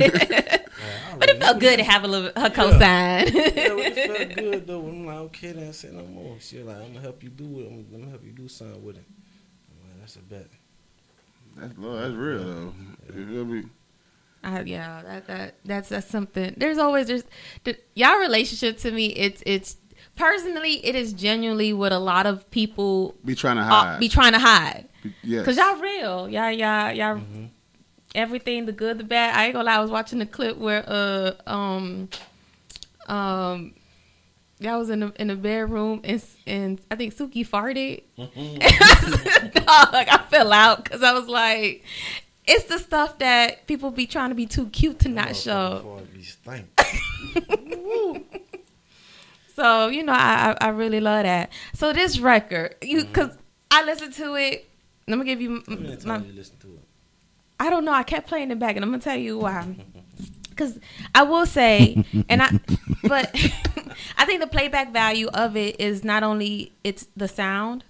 know? 0.00 0.08
Like, 1.10 1.20
But 1.20 1.30
it 1.30 1.38
felt 1.40 1.58
good 1.60 1.76
to 1.78 1.84
have 1.84 2.04
a 2.04 2.08
little 2.08 2.30
her 2.40 2.50
cosign. 2.50 3.32
yeah, 3.32 3.68
but 3.68 3.78
it 3.86 4.16
felt 4.16 4.34
good 4.36 4.66
though. 4.66 4.80
I'm 4.80 5.06
like, 5.06 5.16
okay, 5.16 5.52
then 5.52 5.72
say 5.72 5.90
no 5.92 6.04
more. 6.04 6.36
She 6.40 6.62
like, 6.62 6.76
I'm 6.76 6.88
gonna 6.88 7.00
help 7.00 7.22
you 7.22 7.30
do 7.30 7.44
it. 7.60 7.66
I'm, 7.66 7.86
I'm 7.92 8.00
gonna 8.00 8.10
help 8.10 8.24
you 8.24 8.32
do 8.32 8.48
something 8.48 8.84
with 8.84 8.96
it. 8.96 9.04
I'm 9.06 9.90
like, 9.90 10.00
that's 10.00 10.16
a 10.16 10.20
bet. 10.20 10.46
That's, 11.56 11.76
Lord, 11.78 12.02
that's 12.02 12.14
real 12.14 12.38
though. 12.44 12.72
You 13.16 13.26
feel 13.26 13.44
me? 13.44 13.64
I, 14.42 14.60
yeah, 14.62 15.02
that, 15.02 15.26
that 15.26 15.54
that's 15.64 15.88
that's 15.90 16.06
something. 16.06 16.54
There's 16.56 16.78
always 16.78 17.08
there's 17.08 17.24
the, 17.64 17.76
y'all 17.94 18.18
relationship 18.18 18.78
to 18.78 18.90
me. 18.90 19.06
It's 19.08 19.42
it's 19.44 19.76
personally 20.16 20.84
it 20.84 20.94
is 20.94 21.12
genuinely 21.12 21.72
what 21.72 21.92
a 21.92 21.98
lot 21.98 22.26
of 22.26 22.50
people 22.50 23.14
Be 23.24 23.34
trying 23.34 23.56
to 23.56 23.62
uh, 23.62 23.66
hide. 23.66 24.00
be 24.00 24.08
trying 24.08 24.32
to 24.32 24.38
hide 24.38 24.88
yes. 25.22 25.40
because 25.40 25.56
y'all 25.58 25.76
real. 25.76 26.28
Y'all 26.28 26.50
y'all 26.50 26.90
y'all 26.92 27.16
Mm-hmm. 27.16 27.46
Everything 28.14 28.66
the 28.66 28.72
good 28.72 28.98
the 28.98 29.04
bad. 29.04 29.36
I 29.36 29.44
ain't 29.46 29.54
gonna 29.54 29.64
lie. 29.64 29.76
I 29.76 29.80
was 29.80 29.90
watching 29.90 30.18
the 30.18 30.26
clip 30.26 30.56
where 30.56 30.84
uh 30.86 31.32
um 31.46 32.08
um. 33.06 33.74
Y'all 34.62 34.78
was 34.78 34.90
in 34.90 35.00
the 35.00 35.12
in 35.18 35.28
the 35.28 35.36
bedroom 35.36 36.02
and 36.04 36.22
and 36.46 36.78
I 36.90 36.96
think 36.96 37.16
Suki 37.16 37.48
farted. 37.48 38.02
Dog, 39.54 39.94
I 39.94 40.22
fell 40.28 40.52
out 40.52 40.84
because 40.84 41.02
I 41.02 41.14
was 41.14 41.28
like, 41.28 41.82
it's 42.46 42.64
the 42.64 42.78
stuff 42.78 43.18
that 43.20 43.66
people 43.66 43.90
be 43.90 44.06
trying 44.06 44.28
to 44.28 44.34
be 44.34 44.44
too 44.44 44.66
cute 44.68 44.98
to 44.98 45.08
not 45.08 45.34
show. 45.34 45.76
Before 45.76 46.00
it 46.00 46.12
be 46.14 46.22
stank. 46.22 48.26
So 49.56 49.88
you 49.88 50.02
know, 50.02 50.12
I 50.12 50.56
I 50.60 50.66
I 50.66 50.68
really 50.70 51.00
love 51.00 51.24
that. 51.24 51.50
So 51.74 51.92
this 51.92 52.18
record, 52.18 52.76
you 52.82 53.04
because 53.04 53.36
I 53.70 53.84
listened 53.84 54.14
to 54.14 54.34
it. 54.34 54.68
Let 55.06 55.18
me 55.18 55.24
give 55.24 55.40
you 55.40 55.62
How 55.66 55.74
many 55.74 55.86
m- 55.86 55.90
times 55.92 56.06
my. 56.06 56.18
you 56.18 56.32
listen 56.32 56.56
to 56.58 56.66
it? 56.68 56.80
I 57.60 57.70
don't 57.70 57.84
know. 57.84 57.92
I 57.92 58.02
kept 58.02 58.26
playing 58.26 58.50
it 58.50 58.58
back, 58.58 58.74
and 58.76 58.84
I'm 58.84 58.90
gonna 58.90 59.02
tell 59.02 59.16
you 59.16 59.38
why. 59.38 59.76
Because 60.50 60.78
I 61.14 61.22
will 61.22 61.46
say, 61.46 62.04
and 62.28 62.42
I, 62.42 62.50
but 63.04 63.30
I 64.18 64.26
think 64.26 64.42
the 64.42 64.46
playback 64.46 64.92
value 64.92 65.28
of 65.28 65.56
it 65.56 65.80
is 65.80 66.04
not 66.04 66.22
only 66.22 66.72
it's 66.84 67.06
the 67.16 67.28
sound, 67.28 67.82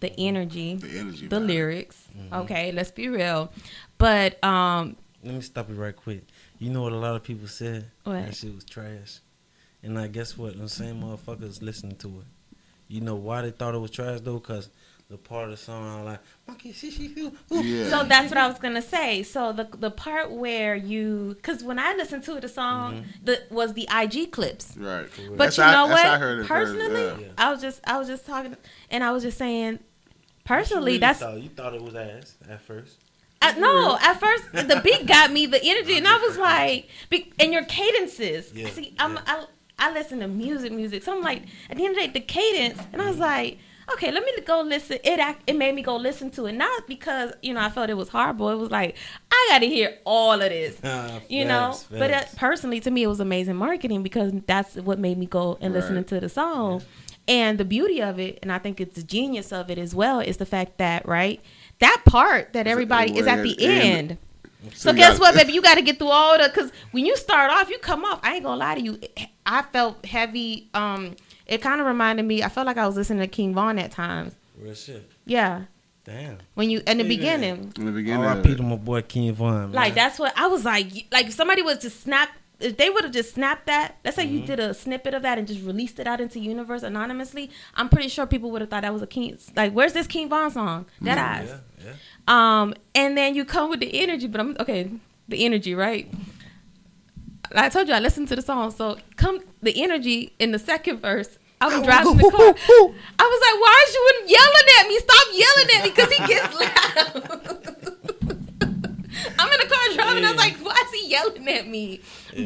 the 0.00 0.18
energy, 0.18 0.76
the 0.76 0.98
energy. 0.98 1.22
the 1.26 1.28
behind 1.28 1.50
it. 1.50 1.52
lyrics. 1.52 2.08
Okay, 2.32 2.72
let's 2.72 2.90
be 2.90 3.08
real. 3.10 3.52
But 3.98 4.42
um, 4.42 4.96
Let 5.22 5.34
me 5.34 5.42
stop 5.42 5.68
you 5.68 5.74
right 5.74 5.94
quick. 5.94 6.24
You 6.58 6.70
know 6.70 6.80
what 6.80 6.92
a 6.92 6.96
lot 6.96 7.16
of 7.16 7.22
people 7.22 7.48
said? 7.48 7.90
What? 8.04 8.24
That 8.24 8.34
shit 8.34 8.54
was 8.54 8.64
trash. 8.64 9.18
And 9.82 9.98
I 9.98 10.06
guess 10.06 10.38
what? 10.38 10.56
The 10.58 10.70
same 10.70 11.02
motherfuckers 11.02 11.60
listening 11.60 11.96
to 11.96 12.08
it. 12.20 12.56
You 12.88 13.02
know 13.02 13.16
why 13.16 13.42
they 13.42 13.50
thought 13.50 13.74
it 13.74 13.78
was 13.78 13.90
trash 13.90 14.20
though? 14.22 14.40
Cause 14.40 14.70
the 15.08 15.16
part 15.16 15.44
of 15.44 15.50
the 15.50 15.56
song 15.56 16.00
I 16.00 16.02
like, 16.02 16.20
monkey, 16.48 16.72
she, 16.72 16.90
she, 16.90 17.06
ooh, 17.18 17.32
ooh. 17.52 17.62
Yeah. 17.62 17.88
So 17.88 18.04
that's 18.04 18.28
what 18.28 18.38
I 18.38 18.48
was 18.48 18.58
gonna 18.58 18.82
say. 18.82 19.22
So 19.22 19.52
the 19.52 19.68
the 19.78 19.90
part 19.90 20.32
where 20.32 20.74
you, 20.74 21.34
because 21.36 21.62
when 21.62 21.78
I 21.78 21.94
listened 21.94 22.24
to 22.24 22.40
the 22.40 22.48
song, 22.48 22.94
mm-hmm. 22.94 23.24
the 23.24 23.42
was 23.50 23.74
the 23.74 23.88
IG 23.92 24.32
clips. 24.32 24.76
right. 24.76 25.06
But 25.30 25.38
That's 25.38 25.58
you 25.58 25.62
how- 25.62 25.86
know 25.86 25.88
that's 25.88 26.02
how 26.02 26.08
I 26.08 26.12
what? 26.12 26.20
heard 26.20 26.40
it 26.40 26.46
Personally, 26.46 26.88
first, 26.88 27.20
yeah. 27.20 27.28
I 27.38 27.50
was 27.52 27.60
just 27.60 27.80
I 27.84 27.98
was 27.98 28.08
just 28.08 28.26
talking, 28.26 28.56
and 28.90 29.04
I 29.04 29.12
was 29.12 29.22
just 29.22 29.38
saying, 29.38 29.78
personally, 30.44 30.92
really 30.92 30.98
that's 30.98 31.20
thought, 31.20 31.40
you 31.40 31.50
thought 31.50 31.74
it 31.74 31.82
was 31.82 31.94
ass 31.94 32.36
at 32.48 32.60
first. 32.60 32.98
I, 33.42 33.56
no. 33.58 33.96
At 34.00 34.18
first, 34.18 34.50
the 34.52 34.80
beat 34.82 35.06
got 35.06 35.30
me 35.30 35.46
the 35.46 35.62
energy, 35.62 35.98
and 35.98 36.08
I 36.08 36.16
was 36.18 36.36
like, 36.36 36.88
be, 37.10 37.32
and 37.38 37.52
your 37.52 37.64
cadences. 37.64 38.52
Yeah, 38.52 38.70
See, 38.70 38.94
I'm 38.98 39.14
yeah. 39.14 39.22
I 39.26 39.44
I 39.78 39.92
listen 39.92 40.18
to 40.18 40.26
music, 40.26 40.72
music. 40.72 41.04
So 41.04 41.14
I'm 41.14 41.22
like, 41.22 41.42
at 41.70 41.76
the 41.76 41.84
end 41.84 41.96
of 41.96 42.02
the 42.02 42.08
day, 42.08 42.12
the 42.12 42.20
cadence, 42.20 42.80
and 42.92 43.00
I 43.00 43.06
was 43.06 43.14
mm-hmm. 43.14 43.22
like. 43.22 43.58
Okay, 43.92 44.10
let 44.10 44.24
me 44.24 44.32
go 44.44 44.62
listen. 44.62 44.98
It 45.04 45.20
act, 45.20 45.42
it 45.46 45.54
made 45.56 45.74
me 45.74 45.82
go 45.82 45.96
listen 45.96 46.30
to 46.32 46.46
it, 46.46 46.52
not 46.52 46.86
because 46.88 47.32
you 47.42 47.54
know 47.54 47.60
I 47.60 47.70
felt 47.70 47.88
it 47.88 47.94
was 47.96 48.08
horrible. 48.08 48.48
It 48.50 48.56
was 48.56 48.70
like 48.70 48.96
I 49.30 49.48
got 49.50 49.58
to 49.60 49.66
hear 49.68 49.96
all 50.04 50.32
of 50.32 50.40
this. 50.50 50.76
Ah, 50.82 51.20
you 51.28 51.44
know 51.44 51.72
facts, 51.72 51.86
but 51.90 52.10
facts. 52.10 52.34
uh, 52.34 52.36
personally 52.38 52.80
to 52.80 52.90
me 52.90 53.04
it 53.04 53.06
was 53.06 53.20
amazing 53.20 53.56
marketing 53.56 54.02
because 54.02 54.32
that's 54.46 54.74
what 54.76 54.98
made 54.98 55.18
me 55.18 55.26
go 55.26 55.56
and 55.60 55.72
listening 55.72 55.98
Right. 55.98 56.06
to 56.08 56.20
the 56.20 56.28
song 56.28 56.82
and 57.28 57.58
the 57.58 57.64
beauty 57.64 58.00
of 58.00 58.20
it 58.20 58.38
and 58.42 58.52
i 58.52 58.58
think 58.58 58.80
it's 58.80 58.94
the 58.94 59.02
genius 59.02 59.52
of 59.52 59.68
it 59.68 59.78
as 59.78 59.92
well 59.96 60.20
is 60.20 60.36
the 60.36 60.46
fact 60.46 60.78
that 60.78 61.04
right 61.08 61.40
that 61.80 62.02
part 62.04 62.52
that 62.52 62.68
everybody 62.68 63.16
is 63.18 63.26
at 63.26 63.42
the 63.42 63.56
end. 63.64 64.10
end 64.12 64.18
So, 64.74 64.90
you 64.90 64.96
guess 64.96 65.18
gotta- 65.18 65.20
what, 65.20 65.34
baby? 65.34 65.52
You 65.52 65.62
got 65.62 65.74
to 65.76 65.82
get 65.82 65.98
through 65.98 66.08
all 66.08 66.38
the 66.38 66.44
because 66.48 66.70
when 66.90 67.04
you 67.06 67.16
start 67.16 67.50
off, 67.52 67.68
you 67.70 67.78
come 67.78 68.04
off. 68.04 68.18
I 68.24 68.34
ain't 68.34 68.42
gonna 68.44 68.58
lie 68.58 68.74
to 68.74 68.80
you. 68.80 68.98
I 69.44 69.62
felt 69.62 70.04
heavy. 70.06 70.68
Um, 70.74 71.14
it 71.46 71.62
kind 71.62 71.80
of 71.80 71.86
reminded 71.86 72.24
me. 72.24 72.42
I 72.42 72.48
felt 72.48 72.66
like 72.66 72.76
I 72.76 72.86
was 72.86 72.96
listening 72.96 73.20
to 73.20 73.26
King 73.28 73.54
Von 73.54 73.78
at 73.78 73.90
times. 73.92 74.34
Real 74.58 74.74
shit. 74.74 75.08
Yeah, 75.26 75.62
Damn. 76.04 76.38
when 76.54 76.70
you 76.70 76.82
in 76.86 76.98
the 76.98 77.04
Yeah. 77.04 77.08
beginning, 77.08 77.72
In 77.76 77.86
the 77.86 77.92
beginning, 77.92 78.24
of 78.24 78.30
R.I.P. 78.30 78.52
it. 78.52 78.56
to 78.56 78.62
my 78.62 78.76
boy 78.76 79.02
King 79.02 79.32
Von. 79.34 79.52
Man. 79.54 79.72
like 79.72 79.94
that's 79.94 80.18
what 80.18 80.32
I 80.36 80.46
was 80.46 80.64
like. 80.64 81.06
Like 81.12 81.26
if 81.26 81.32
somebody 81.34 81.62
was 81.62 81.78
to 81.78 81.90
snap. 81.90 82.30
If 82.58 82.78
they 82.78 82.88
would 82.88 83.04
have 83.04 83.12
just 83.12 83.34
snapped 83.34 83.66
that, 83.66 83.96
let's 84.02 84.16
say 84.16 84.24
you 84.24 84.38
Mm-hmm. 84.38 84.46
did 84.46 84.60
a 84.60 84.72
snippet 84.72 85.12
of 85.12 85.20
that 85.24 85.36
and 85.36 85.46
just 85.46 85.60
released 85.62 85.98
it 86.00 86.06
out 86.06 86.22
into 86.22 86.40
universe 86.40 86.82
anonymously, 86.82 87.50
I'm 87.74 87.90
pretty 87.90 88.08
sure 88.08 88.24
people 88.24 88.50
would 88.52 88.62
have 88.62 88.70
thought 88.70 88.80
that 88.80 88.94
was 88.94 89.02
a 89.02 89.06
King. 89.06 89.36
Like, 89.54 89.72
where's 89.72 89.92
this 89.92 90.06
King 90.06 90.30
Von 90.30 90.50
song? 90.50 90.86
That 91.02 91.18
eyes. 91.18 91.50
Yeah, 91.84 91.84
yeah. 91.84 92.60
Um, 92.62 92.72
and 92.94 93.14
then 93.14 93.34
you 93.34 93.44
come 93.44 93.68
with 93.68 93.80
the 93.80 94.00
energy, 94.00 94.26
but 94.26 94.40
I'm 94.40 94.56
okay. 94.58 94.90
The 95.28 95.44
energy, 95.44 95.74
right? 95.74 96.10
I 97.54 97.68
told 97.68 97.88
you, 97.88 97.94
I 97.94 98.00
listened 98.00 98.28
to 98.28 98.36
the 98.36 98.42
song. 98.42 98.70
So 98.70 98.96
come 99.16 99.40
the 99.62 99.82
energy 99.82 100.32
in 100.38 100.52
the 100.52 100.58
second 100.58 101.00
verse. 101.00 101.38
I 101.60 101.66
was 101.66 101.86
driving 101.86 102.16
the 102.16 102.30
car. 102.30 102.54
I 103.18 103.24
was 103.32 103.40
like, 103.46 103.60
"Why 103.62 103.84
is 103.86 103.94
you 103.94 104.02
yelling 104.36 104.68
at 104.78 104.88
me? 104.88 104.98
Stop 104.98 105.26
yelling 105.32 105.68
at 105.74 105.82
me!" 105.84 105.90
Because 105.90 106.12
he 106.12 106.26
gets 106.26 106.54
loud. 106.54 108.26
I'm 109.38 109.52
in 109.52 109.60
the 109.60 109.66
car 109.68 109.94
driving. 109.94 110.24
I 110.24 110.32
was 110.32 110.36
like, 110.38 110.56
"Why 110.58 110.82
is 110.84 111.00
he 111.00 111.08
yelling 111.10 111.48
at 111.48 111.66
me?" 111.66 112.00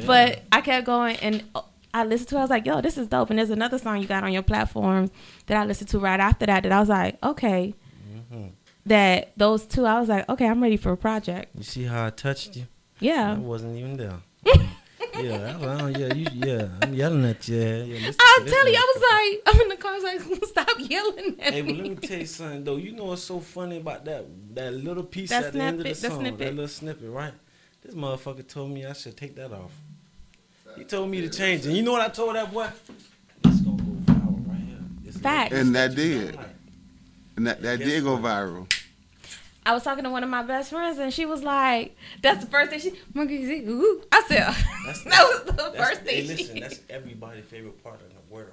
But 0.06 0.42
I 0.52 0.60
kept 0.60 0.86
going, 0.86 1.16
and 1.16 1.42
uh, 1.56 1.62
I 1.92 2.04
listened 2.04 2.28
to. 2.28 2.36
it. 2.36 2.38
I 2.38 2.42
was 2.42 2.50
like, 2.50 2.66
"Yo, 2.66 2.80
this 2.80 2.96
is 2.98 3.08
dope." 3.08 3.30
And 3.30 3.38
there's 3.40 3.50
another 3.50 3.78
song 3.78 4.00
you 4.00 4.06
got 4.06 4.22
on 4.22 4.32
your 4.32 4.42
platform 4.42 5.10
that 5.46 5.56
I 5.56 5.64
listened 5.64 5.88
to 5.90 5.98
right 5.98 6.20
after 6.20 6.46
that. 6.46 6.62
That 6.62 6.70
I 6.72 6.78
was 6.80 6.88
like, 6.88 7.18
"Okay." 7.22 7.74
That 8.86 9.32
those 9.36 9.66
two, 9.66 9.84
I 9.86 9.98
was 10.00 10.08
like, 10.08 10.28
"Okay, 10.28 10.46
I'm 10.46 10.62
ready 10.62 10.76
for 10.76 10.92
a 10.92 10.96
project." 10.96 11.50
You 11.56 11.64
see 11.64 11.84
how 11.84 12.06
I 12.06 12.10
touched 12.10 12.56
you? 12.56 12.66
Yeah. 13.00 13.32
I 13.32 13.38
wasn't 13.38 13.76
even 13.76 13.96
there. 13.96 14.14
yeah, 15.20 15.38
that 15.38 15.60
was, 15.60 15.80
oh, 15.82 15.86
yeah, 15.88 16.14
you, 16.14 16.26
yeah. 16.34 16.68
I'm 16.82 16.94
yelling 16.94 17.24
at 17.24 17.46
you. 17.48 17.56
Yeah, 17.58 17.82
yeah, 17.84 18.10
I'll 18.20 18.38
to 18.38 18.44
this 18.44 18.52
tell 18.54 18.68
you, 18.68 18.76
I 18.76 18.94
was 18.94 19.02
like, 19.44 19.54
I'm 19.54 19.60
in 19.62 19.68
the 19.68 19.76
car. 19.76 19.92
I 19.92 19.94
was 19.94 20.04
like, 20.30 20.44
stop 20.48 20.68
yelling 20.78 21.36
at 21.40 21.52
Hey, 21.54 21.62
me. 21.62 21.72
Hey, 21.72 21.78
but 21.78 21.88
let 21.88 22.02
me 22.02 22.08
tell 22.08 22.18
you 22.18 22.26
something 22.26 22.64
though. 22.64 22.76
You 22.76 22.92
know 22.92 23.04
what's 23.06 23.22
so 23.22 23.40
funny 23.40 23.78
about 23.78 24.04
that 24.06 24.26
that 24.54 24.72
little 24.74 25.04
piece 25.04 25.30
That 25.30 25.44
at 25.44 25.52
the 25.52 25.60
end 25.60 25.80
of 25.80 25.84
the 25.86 25.94
snippet, 25.94 26.10
song, 26.12 26.20
snippet. 26.22 26.38
that 26.38 26.50
little 26.54 26.68
snippet, 26.68 27.10
right? 27.10 27.32
This 27.82 27.94
motherfucker 27.94 28.46
told 28.46 28.70
me 28.70 28.84
I 28.86 28.92
should 28.92 29.16
take 29.16 29.34
that 29.36 29.52
off. 29.52 29.72
He 30.76 30.84
told 30.84 31.10
me 31.10 31.20
to 31.22 31.28
change 31.28 31.66
it. 31.66 31.72
You 31.72 31.82
know 31.82 31.92
what 31.92 32.02
I 32.02 32.08
told 32.08 32.36
that 32.36 32.52
boy? 32.52 32.68
It's 33.44 33.60
gonna 33.60 33.76
go 33.76 34.12
viral 34.12 34.48
right 34.48 34.58
here. 34.60 34.78
It's 35.06 35.16
a 35.16 35.20
Facts. 35.20 35.54
And 35.54 35.74
that 35.74 35.94
did. 35.94 36.38
and 37.36 37.46
that, 37.46 37.62
that 37.62 37.78
did 37.78 38.04
go 38.04 38.14
what? 38.16 38.22
viral. 38.22 38.72
I 39.66 39.74
was 39.74 39.82
talking 39.82 40.04
to 40.04 40.10
one 40.10 40.24
of 40.24 40.30
my 40.30 40.42
best 40.42 40.70
friends, 40.70 40.98
and 40.98 41.12
she 41.12 41.26
was 41.26 41.42
like, 41.42 41.96
"That's 42.22 42.44
the 42.44 42.50
first 42.50 42.70
thing 42.70 42.80
she." 42.80 42.92
Monkey, 43.12 43.44
see, 43.44 43.64
ooh. 43.68 44.02
I 44.10 44.22
said, 44.26 44.38
That's, 44.86 45.04
"That 45.04 45.22
was 45.22 45.42
the 45.44 45.52
that's- 45.52 45.88
first 45.88 46.00
hey, 46.08 46.26
thing." 46.26 46.36
listen, 46.36 46.54
she 46.56 46.60
that's 46.60 46.80
everybody's 46.88 47.44
favorite 47.44 47.82
part 47.84 48.00
in 48.00 48.08
the 48.08 48.34
world. 48.34 48.52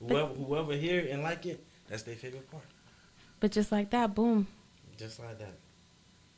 Whoever 0.00 0.32
whoever 0.34 0.72
hear 0.74 1.06
and 1.10 1.22
like 1.22 1.46
it, 1.46 1.64
that's 1.88 2.02
their 2.02 2.16
favorite 2.16 2.50
part. 2.50 2.64
But 3.40 3.52
just 3.52 3.70
like 3.70 3.90
that, 3.90 4.14
boom. 4.14 4.46
Just 4.96 5.18
like 5.20 5.38
that. 5.38 5.54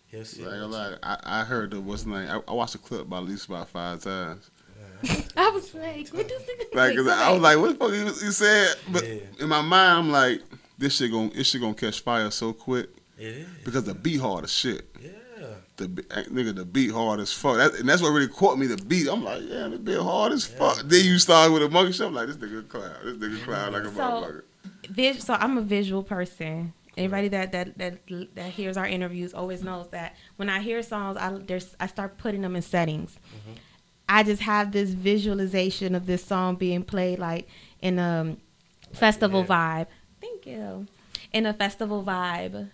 He'll 0.06 0.24
see. 0.24 0.44
Like, 0.44 0.54
it 0.54 0.58
a 0.60 0.66
with 0.66 0.72
lot- 0.74 0.98
I, 1.02 1.18
I 1.22 1.44
heard 1.44 1.70
the 1.70 1.80
what's 1.80 2.02
the 2.04 2.10
name. 2.10 2.28
I, 2.28 2.40
I 2.50 2.54
watched 2.54 2.72
the 2.72 2.78
clip 2.78 3.02
about 3.02 3.22
at 3.24 3.28
least 3.28 3.46
about 3.48 3.68
five 3.68 4.00
times. 4.02 4.50
you. 5.02 5.10
I 5.36 5.50
was 5.50 5.72
like, 5.74 6.08
"What 6.08 6.28
this 6.28 6.42
nigga?" 6.42 6.74
Like, 6.74 6.96
'cause 6.96 7.04
go 7.06 7.12
I 7.12 7.30
was 7.30 7.40
like, 7.40 7.58
what 7.58 7.70
the 7.70 7.76
fuck 7.76 7.92
he, 7.92 8.26
he 8.26 8.32
said? 8.32 8.74
But 8.90 9.06
Yeah. 9.06 9.20
in 9.40 9.48
my 9.48 9.60
mind, 9.62 9.98
I'm 9.98 10.10
like, 10.10 10.42
this 10.76 10.96
shit 10.96 11.10
gonna 11.12 11.30
this 11.30 11.46
shit 11.46 11.60
gonna 11.60 11.74
catch 11.74 12.00
fire 12.00 12.30
so 12.30 12.52
quick 12.52 12.88
It 13.18 13.26
is. 13.26 13.48
because 13.64 13.84
the 13.84 13.94
beat 13.94 14.20
hard 14.20 14.44
as 14.44 14.52
shit. 14.52 14.88
Yeah. 15.00 15.10
The 15.76 16.04
eh, 16.10 16.22
nigga, 16.24 16.54
the 16.54 16.64
beat 16.64 16.92
hard 16.92 17.20
as 17.20 17.32
fuck. 17.32 17.56
That, 17.56 17.74
and 17.74 17.88
that's 17.88 18.00
what 18.02 18.10
really 18.10 18.28
caught 18.28 18.58
me. 18.58 18.66
The 18.66 18.76
beat. 18.76 19.08
I'm 19.08 19.24
like, 19.24 19.42
yeah, 19.44 19.68
the 19.68 19.78
beat 19.78 19.98
hard 19.98 20.32
as 20.32 20.46
fuck. 20.46 20.78
Then 20.84 21.04
you 21.04 21.18
start 21.18 21.52
with 21.52 21.62
a 21.62 21.68
monkey 21.68 21.92
show. 21.92 22.06
I'm 22.06 22.14
like, 22.14 22.28
this 22.28 22.36
nigga 22.36 22.68
cloud. 22.68 22.92
This 23.04 23.16
nigga 23.16 23.44
cloud 23.44 23.72
like 23.72 23.82
a 23.82 23.94
So- 23.94 24.00
motherfucker. 24.00 24.42
Vis- 24.90 25.24
so 25.24 25.34
I'm 25.34 25.58
a 25.58 25.62
visual 25.62 26.02
person. 26.02 26.72
Anybody 26.96 27.26
that, 27.28 27.50
that 27.52 27.76
that 27.78 27.98
that 28.36 28.50
hears 28.50 28.76
our 28.76 28.86
interviews 28.86 29.34
always 29.34 29.64
knows 29.64 29.88
that 29.88 30.14
when 30.36 30.48
I 30.48 30.60
hear 30.60 30.80
songs, 30.82 31.16
I 31.16 31.30
there's 31.32 31.74
I 31.80 31.88
start 31.88 32.18
putting 32.18 32.42
them 32.42 32.54
in 32.54 32.62
settings. 32.62 33.18
I 34.08 34.22
just 34.22 34.42
have 34.42 34.70
this 34.72 34.90
visualization 34.90 35.94
of 35.94 36.06
this 36.06 36.24
song 36.24 36.54
being 36.54 36.84
played 36.84 37.18
like 37.18 37.48
in 37.82 37.98
a 37.98 38.36
festival 38.92 39.44
vibe. 39.44 39.86
Thank 40.20 40.46
you. 40.46 40.86
In 41.32 41.46
a 41.46 41.52
festival 41.52 42.04
vibe. 42.04 42.70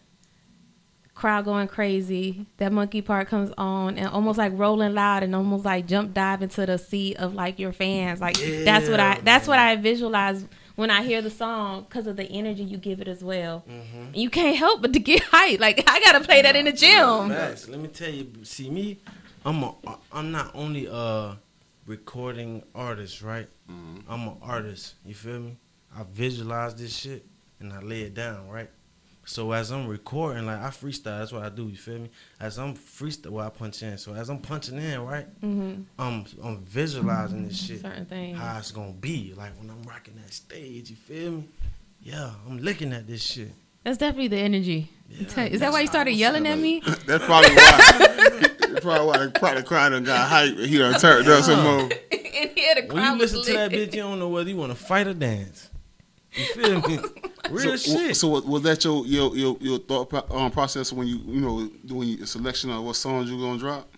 Crowd 1.20 1.44
going 1.44 1.68
crazy. 1.68 2.46
That 2.56 2.72
monkey 2.72 3.02
part 3.02 3.28
comes 3.28 3.52
on 3.58 3.98
and 3.98 4.08
almost 4.08 4.38
like 4.38 4.52
rolling 4.54 4.94
loud 4.94 5.22
and 5.22 5.34
almost 5.34 5.66
like 5.66 5.86
jump 5.86 6.14
dive 6.14 6.40
into 6.40 6.64
the 6.64 6.78
sea 6.78 7.14
of 7.14 7.34
like 7.34 7.58
your 7.58 7.72
fans. 7.74 8.22
Like 8.22 8.38
that's 8.38 8.88
what 8.88 9.00
I 9.00 9.16
Yeah, 9.16 9.20
that's 9.22 9.46
what 9.46 9.58
I 9.58 9.76
visualize 9.76 10.46
when 10.76 10.88
I 10.88 11.02
hear 11.02 11.20
the 11.20 11.28
song 11.28 11.82
because 11.82 12.06
of 12.06 12.16
the 12.16 12.24
energy 12.24 12.62
you 12.62 12.78
give 12.78 13.02
it 13.02 13.06
as 13.06 13.22
well. 13.22 13.64
Mm-hmm. 13.68 14.14
You 14.14 14.30
can't 14.30 14.56
help 14.56 14.80
but 14.80 14.94
to 14.94 14.98
get 14.98 15.22
hyped. 15.30 15.60
Like 15.60 15.84
I 15.86 16.00
gotta 16.00 16.24
play 16.24 16.40
that 16.40 16.56
in 16.56 16.64
the 16.64 16.72
gym. 16.72 17.28
Facts. 17.28 17.68
Let 17.68 17.80
me 17.80 17.88
tell 17.88 18.08
you. 18.08 18.32
See 18.42 18.70
me, 18.70 18.98
I'm 19.44 19.62
a. 19.62 19.74
I'm 20.10 20.32
not 20.32 20.52
only 20.54 20.86
a 20.90 21.36
recording 21.84 22.62
artist, 22.74 23.20
right? 23.20 23.48
I'm 23.68 24.26
an 24.26 24.36
artist. 24.40 24.94
You 25.04 25.12
feel 25.12 25.40
me? 25.40 25.58
I 25.94 26.02
visualize 26.10 26.74
this 26.76 26.96
shit 26.96 27.26
and 27.60 27.74
I 27.74 27.80
lay 27.80 28.04
it 28.04 28.14
down, 28.14 28.48
right? 28.48 28.70
So 29.30 29.52
as 29.52 29.70
I'm 29.70 29.87
recording, 29.87 30.46
like 30.46 30.58
I 30.58 30.70
freestyle. 30.70 31.20
That's 31.20 31.30
what 31.30 31.44
I 31.44 31.50
do. 31.50 31.68
You 31.68 31.76
feel 31.76 32.00
me? 32.00 32.10
As 32.40 32.58
I'm 32.58 32.75
freestyle, 32.75 33.28
well, 33.30 33.46
I 33.46 33.50
punch 33.50 33.80
in. 33.80 33.96
So 33.96 34.12
as 34.12 34.28
I'm 34.28 34.40
punching 34.40 34.76
in, 34.76 35.04
right? 35.04 35.26
hmm 35.40 35.82
I'm 35.96 36.25
I'm 36.42 36.58
visualizing 36.64 37.46
this 37.46 37.56
shit. 37.56 37.80
Certain 37.80 38.06
things. 38.06 38.37
How 38.37 38.58
it's 38.58 38.72
gonna 38.72 38.90
be 38.90 39.32
like 39.37 39.56
when 39.56 39.70
I'm 39.70 39.84
rocking 39.84 40.16
that 40.16 40.34
stage. 40.34 40.90
You 40.90 40.96
feel 40.96 41.30
me? 41.30 41.49
Yeah, 42.02 42.32
I'm 42.49 42.58
looking 42.58 42.92
at 42.92 43.06
this 43.06 43.22
shit. 43.22 43.52
That's 43.84 43.99
definitely 43.99 44.26
the 44.28 44.38
energy. 44.38 44.90
Yeah, 45.08 45.44
Is 45.44 45.60
that 45.60 45.70
why 45.70 45.82
you 45.82 45.87
started 45.87 46.14
yelling 46.14 46.49
at 46.49 46.58
me? 46.58 46.80
That's 47.06 47.25
probably 47.25 47.54
why. 47.54 48.00
That's 48.58 48.80
probably 48.80 49.06
why 49.06 49.18
the 49.26 49.30
probably 49.30 49.62
crying 49.62 49.94
and 49.94 50.04
got 50.04 50.28
hype. 50.28 50.56
and 50.56 50.66
He 50.66 50.76
done 50.78 50.99
turned 50.99 51.28
up 51.28 51.44
some 51.44 51.62
more. 51.62 51.82
and 52.10 52.50
here 52.56 52.75
the 52.75 52.80
When 52.80 52.88
crowd 52.88 53.12
you 53.12 53.18
listen 53.20 53.44
to 53.44 53.52
that 53.52 53.70
bitch, 53.70 53.94
you 53.94 54.02
don't 54.02 54.18
know 54.18 54.28
whether 54.28 54.50
you 54.50 54.56
want 54.56 54.72
to 54.72 54.76
fight 54.76 55.06
or 55.06 55.14
dance. 55.14 55.70
You 56.34 56.44
feel 56.46 56.80
me? 56.82 56.99
Real 57.50 57.76
so, 57.78 57.99
shit. 57.99 58.16
So 58.16 58.28
was- 58.28 58.45
was 58.45 58.62
that 58.62 58.85
your 58.85 59.07
your 59.07 59.37
your, 59.37 59.57
your 59.61 59.78
thought 59.78 60.12
um, 60.33 60.50
process 60.50 60.92
when 60.92 61.07
you 61.07 61.19
you 61.26 61.40
know 61.40 61.69
doing 61.85 62.09
your 62.09 62.26
selection 62.26 62.71
of 62.71 62.83
what 62.85 62.97
songs 62.97 63.30
you 63.30 63.38
gonna 63.38 63.59
drop? 63.59 63.88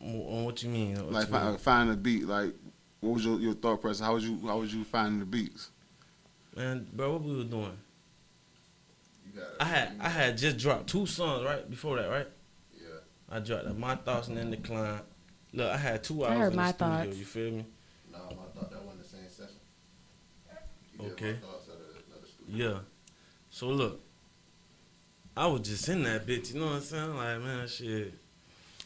on 0.00 0.44
what 0.44 0.62
you 0.62 0.68
mean? 0.68 0.96
What 0.96 1.12
Like 1.12 1.26
you 1.28 1.32
mean? 1.32 1.42
find, 1.42 1.60
finding 1.60 1.96
the 1.96 2.00
beat. 2.00 2.26
Like 2.26 2.54
what 3.00 3.14
was 3.14 3.24
your, 3.24 3.38
your 3.40 3.54
thought 3.54 3.80
process? 3.80 4.04
How 4.04 4.14
was 4.14 4.24
you 4.28 4.38
how 4.46 4.58
was 4.58 4.74
you 4.74 4.84
finding 4.84 5.18
the 5.20 5.26
beats? 5.26 5.70
man, 6.56 6.86
bro, 6.92 7.12
what 7.14 7.22
we 7.22 7.36
were 7.36 7.44
doing? 7.44 7.76
I 9.60 9.64
had 9.64 9.92
I 10.00 10.08
had 10.08 10.38
just 10.38 10.58
dropped 10.58 10.88
two 10.88 11.06
songs 11.06 11.44
right 11.44 11.68
before 11.68 11.96
that, 11.96 12.08
right? 12.08 12.28
Yeah. 12.72 12.86
I 13.28 13.40
dropped 13.40 13.76
my 13.76 13.96
thoughts 13.96 14.28
and 14.28 14.36
then 14.36 14.50
the 14.50 14.56
climb. 14.58 15.00
Look, 15.52 15.70
I 15.70 15.76
had 15.76 16.04
two 16.04 16.24
hours 16.24 16.30
I 16.30 16.34
hours 16.34 16.40
heard 16.44 16.52
in 16.52 16.56
My 16.56 16.66
the 16.72 16.72
studio. 16.74 17.04
Thoughts. 17.04 17.16
You 17.18 17.24
feel 17.24 17.50
me? 17.52 17.66
No, 18.12 18.18
I 18.18 18.58
thought 18.58 18.70
that 18.70 18.82
wasn't 18.84 19.02
the 19.02 19.08
same 19.08 19.28
session. 19.28 19.56
You 20.92 20.98
did 20.98 21.12
Okay. 21.12 21.32
My 21.32 21.38
thoughts 21.48 21.68
at 21.68 21.74
another 21.74 22.26
studio. 22.26 22.43
Yeah. 22.54 22.78
So 23.50 23.68
look, 23.68 24.00
I 25.36 25.46
was 25.46 25.62
just 25.62 25.88
in 25.88 26.02
that 26.04 26.26
bitch. 26.26 26.54
You 26.54 26.60
know 26.60 26.66
what 26.66 26.76
I'm 26.76 26.80
saying? 26.82 27.16
Like 27.16 27.40
man, 27.40 27.68
shit. 27.68 28.14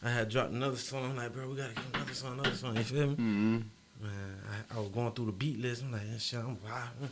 I 0.05 0.11
had 0.11 0.29
dropped 0.29 0.53
another 0.53 0.77
song. 0.77 1.11
I'm 1.11 1.17
like, 1.17 1.33
bro, 1.33 1.49
we 1.49 1.57
gotta 1.57 1.75
get 1.75 1.85
another 1.93 2.15
song, 2.15 2.39
another 2.39 2.57
song. 2.57 2.77
You 2.77 2.85
feel 2.85 3.07
me? 3.09 3.15
Mm-hmm. 3.15 3.61
Man, 4.01 4.39
I, 4.49 4.77
I 4.77 4.81
was 4.81 4.89
going 4.91 5.11
through 5.11 5.27
the 5.27 5.33
beat 5.33 5.61
list. 5.61 5.83
I'm 5.83 5.91
like, 5.91 6.03
shit, 6.19 6.39
I'm 6.39 6.57
vibing. 6.57 7.09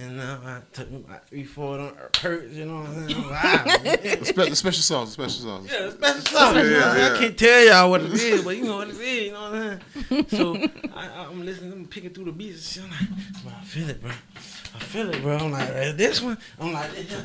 And 0.00 0.16
now 0.16 0.38
I 0.44 0.60
took 0.72 0.88
me 0.92 1.04
like 1.08 1.26
three, 1.26 1.42
four 1.42 1.76
of 1.76 1.96
them 1.96 2.08
hurts, 2.22 2.54
you 2.54 2.66
know 2.66 2.82
what 2.82 2.88
I'm 2.90 3.08
saying? 3.08 3.24
I'm 3.24 3.30
vibing. 3.30 4.24
Spe- 4.26 4.50
the 4.50 4.54
special 4.56 4.82
sauce, 4.82 5.08
the 5.08 5.12
special 5.26 5.42
sauce. 5.42 5.68
yeah, 5.72 5.86
the 5.86 5.90
special 5.92 6.20
sauce. 6.20 6.54
Yeah, 6.54 6.62
you 6.62 6.70
know 6.70 6.78
what 6.78 6.86
I'm 6.88 6.96
yeah. 6.98 7.14
I 7.14 7.18
can't 7.18 7.38
tell 7.38 7.64
y'all 7.66 7.90
what 7.90 8.00
it 8.02 8.12
is, 8.12 8.44
but 8.44 8.56
you 8.56 8.64
know 8.64 8.76
what 8.76 8.88
it 8.90 8.94
is, 9.00 9.26
you 9.26 9.32
know 9.32 9.40
what 9.40 9.54
I'm 9.54 9.80
saying? 10.08 10.26
So 10.28 10.56
I, 10.94 11.24
I'm 11.24 11.44
listening, 11.44 11.72
I'm 11.72 11.86
picking 11.86 12.10
through 12.10 12.26
the 12.26 12.32
beats 12.32 12.76
and 12.76 12.90
shit. 12.92 12.98
I'm 13.00 13.08
like, 13.08 13.42
bro, 13.42 13.52
I 13.60 13.64
feel 13.64 13.90
it, 13.90 14.00
bro. 14.00 14.10
I 14.10 14.78
feel 14.78 15.10
it, 15.10 15.20
bro. 15.22 15.36
I'm 15.36 15.50
like, 15.50 15.68
"Eh, 15.70 15.92
this 15.96 16.22
one? 16.22 16.38
I'm 16.60 16.72
like, 16.72 16.90
yeah. 16.94 17.16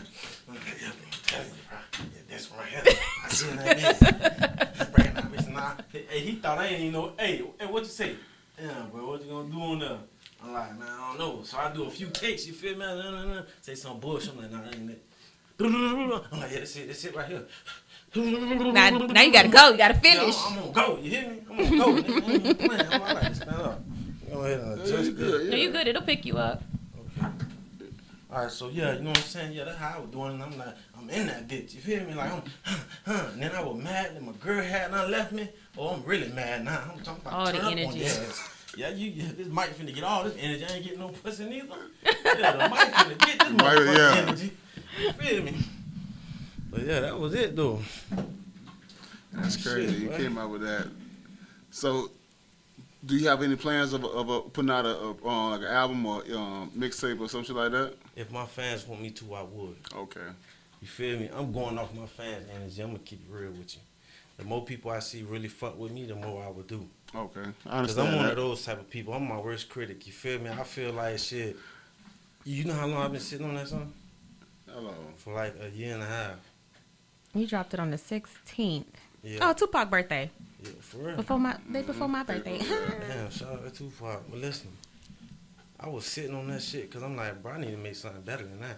I'm 0.49 0.55
like, 0.55 0.63
yeah, 0.81 0.89
bro, 0.89 1.05
I'm 1.05 1.19
telling 1.27 1.47
you, 1.49 1.53
bro. 1.69 2.05
Yeah, 2.15 2.21
this 2.27 2.49
one 2.49 2.59
right 2.59 2.69
here. 2.69 2.83
I 3.23 3.29
see 3.29 3.47
that 3.51 3.77
bitch. 3.77 4.93
Bring 4.93 5.13
that 5.13 5.31
bitch 5.31 5.53
now. 5.53 5.77
Hey, 5.91 6.19
he 6.21 6.35
thought 6.37 6.57
I 6.57 6.65
ain't 6.67 6.79
even 6.79 6.93
know. 6.93 7.11
Hey, 7.19 7.43
hey, 7.59 7.67
what 7.67 7.83
you 7.83 7.89
say? 7.89 8.15
Damn, 8.57 8.89
bro, 8.89 9.09
what 9.09 9.23
you 9.23 9.29
gonna 9.29 9.49
do 9.51 9.61
on 9.61 9.79
there? 9.79 9.97
I'm 10.43 10.53
like, 10.53 10.77
man, 10.77 10.87
I 10.89 11.07
don't 11.09 11.19
know. 11.19 11.43
So 11.43 11.57
I 11.57 11.71
do 11.73 11.85
a 11.85 11.89
few 11.89 12.07
takes, 12.07 12.45
you 12.45 12.53
feel 12.53 12.73
me? 12.73 12.79
Nah, 12.85 12.95
nah, 12.95 13.25
nah. 13.25 13.41
Say 13.61 13.75
some 13.75 13.99
bullshit. 13.99 14.33
I'm 14.33 14.41
like, 14.41 14.51
nah, 14.51 14.61
that 14.61 14.75
ain't 14.75 14.91
it. 14.91 15.03
I'm 15.59 16.39
like, 16.39 16.51
yeah, 16.51 16.59
that's 16.59 16.75
it, 16.75 16.87
that's 16.87 17.05
it 17.05 17.15
right 17.15 17.27
here. 17.27 17.43
Now, 18.15 18.89
now 18.89 19.21
you 19.21 19.31
gotta 19.31 19.47
go. 19.47 19.69
You 19.69 19.77
gotta 19.77 19.93
Yeah, 19.95 19.99
finish. 20.19 20.35
I'm, 20.45 20.53
I'm 20.57 20.71
gonna 20.71 20.87
go. 20.87 20.99
You 21.01 21.09
hear 21.09 21.29
me? 21.29 21.41
I'm 21.49 21.57
gonna 21.57 21.77
go. 21.77 21.93
nigga. 22.01 22.23
I 22.27 22.31
ain't 22.31 22.45
even 22.45 22.55
playing. 22.67 22.87
I'm 22.91 23.01
like, 23.01 23.35
stand 23.35 23.49
up. 23.51 23.81
Go 24.31 24.39
ahead 24.41 24.59
and 24.59 24.81
adjust 24.81 25.15
good, 25.15 25.41
it. 25.47 25.49
No, 25.49 25.55
you 25.55 25.71
good. 25.71 25.87
It'll 25.87 26.01
pick 26.01 26.25
you 26.25 26.37
up. 26.37 26.61
Okay. 27.19 27.27
All 28.31 28.41
right, 28.43 28.51
so 28.51 28.69
yeah, 28.69 28.93
you 28.93 29.01
know 29.01 29.09
what 29.09 29.17
I'm 29.19 29.23
saying? 29.23 29.53
Yeah, 29.53 29.63
that's 29.65 29.77
how 29.77 29.97
I 29.97 29.99
was 30.01 30.09
doing. 30.09 30.33
And 30.33 30.43
I'm 30.43 30.57
like, 30.57 30.75
I'm 30.97 31.09
in 31.09 31.27
that 31.27 31.47
bitch. 31.47 31.73
You 31.75 31.81
feel 31.81 32.03
me? 32.03 32.13
Like 32.13 32.31
I'm, 32.33 32.41
huh, 32.63 32.79
huh. 33.05 33.25
And 33.33 33.41
then 33.41 33.51
I 33.55 33.61
was 33.63 33.81
mad, 33.81 34.11
and 34.15 34.25
my 34.25 34.33
girl 34.33 34.61
had 34.63 34.91
not 34.91 35.09
left 35.09 35.31
me. 35.31 35.47
Oh, 35.77 35.89
I'm 35.89 36.03
really 36.03 36.29
mad 36.29 36.65
now. 36.65 36.91
I'm 36.91 36.99
talking 37.03 37.21
about 37.21 37.33
All 37.33 37.45
the 37.45 37.51
turn 37.53 37.61
up 37.61 37.67
on 37.67 37.77
energy. 37.77 37.99
your 37.99 38.07
ass. 38.09 38.49
Yeah, 38.75 38.89
you, 38.89 39.11
this 39.11 39.47
mic 39.47 39.77
finna 39.77 39.93
get 39.93 40.03
all 40.03 40.23
this 40.23 40.35
energy. 40.39 40.65
I 40.65 40.73
ain't 40.73 40.83
getting 40.83 40.99
no 40.99 41.09
pussy 41.09 41.45
neither. 41.45 41.67
Yeah, 42.03 42.51
the 42.51 42.69
mic 42.69 42.79
finna 42.79 43.17
get 43.19 43.39
this 43.39 43.49
Mic, 43.51 43.59
motherfucking 43.59 43.97
yeah. 43.97 44.21
energy. 44.21 44.51
You 44.99 45.11
feel 45.13 45.43
me? 45.43 45.55
But 46.71 46.81
yeah, 46.81 46.99
that 47.01 47.19
was 47.19 47.35
it 47.35 47.55
though. 47.55 47.79
That's 49.31 49.57
crazy. 49.57 49.93
Shit, 49.93 50.01
you 50.01 50.09
came 50.09 50.37
out 50.37 50.49
with 50.49 50.61
that. 50.61 50.87
So, 51.69 52.11
do 53.05 53.15
you 53.15 53.27
have 53.27 53.43
any 53.43 53.55
plans 53.55 53.93
of, 53.93 54.05
of, 54.05 54.29
of 54.29 54.53
putting 54.53 54.71
out 54.71 54.85
a, 54.85 54.97
a 54.97 55.11
uh, 55.23 55.49
like 55.51 55.61
an 55.61 55.67
album 55.67 56.05
or 56.05 56.23
um, 56.35 56.71
mixtape 56.75 57.19
or 57.19 57.29
something 57.29 57.55
like 57.55 57.71
that? 57.71 57.93
If 58.15 58.31
my 58.31 58.45
fans 58.45 58.87
want 58.87 59.01
me 59.01 59.11
to, 59.11 59.33
I 59.35 59.43
would. 59.43 59.75
Okay. 59.95 60.19
You 60.81 60.87
feel 60.87 61.19
me? 61.19 61.29
I'm 61.33 61.51
going 61.51 61.77
off 61.77 61.93
my 61.93 62.05
fans' 62.05 62.47
energy. 62.55 62.81
I'm 62.81 62.89
gonna 62.89 62.99
keep 62.99 63.21
it 63.27 63.33
real 63.33 63.51
with 63.51 63.75
you. 63.75 63.81
The 64.37 64.43
more 64.43 64.65
people 64.65 64.91
I 64.91 64.99
see 64.99 65.23
really 65.23 65.47
fuck 65.47 65.77
with 65.77 65.91
me, 65.91 66.05
the 66.05 66.15
more 66.15 66.43
I 66.43 66.49
would 66.49 66.67
do. 66.67 66.87
Okay. 67.15 67.41
I 67.41 67.43
Cause 67.43 67.97
understand 67.97 68.07
I'm 68.09 68.15
one 68.15 68.25
that. 68.25 68.31
of 68.31 68.37
those 68.37 68.65
type 68.65 68.79
of 68.79 68.89
people. 68.89 69.13
I'm 69.13 69.27
my 69.27 69.37
worst 69.37 69.69
critic. 69.69 70.05
You 70.07 70.13
feel 70.13 70.39
me? 70.39 70.49
I 70.49 70.63
feel 70.63 70.93
like 70.93 71.19
shit. 71.19 71.55
You 72.43 72.65
know 72.65 72.73
how 72.73 72.87
long 72.87 73.03
I've 73.03 73.11
been 73.11 73.21
sitting 73.21 73.47
on 73.47 73.55
that 73.55 73.67
song? 73.67 73.93
Hello. 74.67 74.93
For 75.15 75.33
like 75.33 75.55
a 75.61 75.69
year 75.69 75.93
and 75.93 76.03
a 76.03 76.07
half. 76.07 76.35
You 77.35 77.47
dropped 77.47 77.73
it 77.73 77.79
on 77.79 77.91
the 77.91 77.97
16th. 77.97 78.85
Yeah. 79.23 79.39
Oh, 79.41 79.53
Tupac 79.53 79.89
birthday. 79.89 80.29
yeah 80.61 80.69
for 80.81 80.97
real. 80.97 81.15
Before 81.15 81.39
my 81.39 81.53
day 81.53 81.57
mm-hmm. 81.79 81.87
before 81.87 82.09
my 82.09 82.23
birthday. 82.23 82.59
Damn, 82.59 83.29
shout 83.31 83.53
out 83.53 83.63
to 83.63 83.71
Tupac. 83.71 84.23
But 84.29 84.39
listen, 84.39 84.69
I 85.79 85.89
was 85.89 86.05
sitting 86.05 86.35
on 86.35 86.47
that 86.47 86.61
shit 86.61 86.89
because 86.89 87.03
I'm 87.03 87.15
like, 87.15 87.41
bro, 87.41 87.53
I 87.53 87.59
need 87.59 87.71
to 87.71 87.77
make 87.77 87.95
something 87.95 88.21
better 88.21 88.43
than 88.43 88.59
that. 88.61 88.77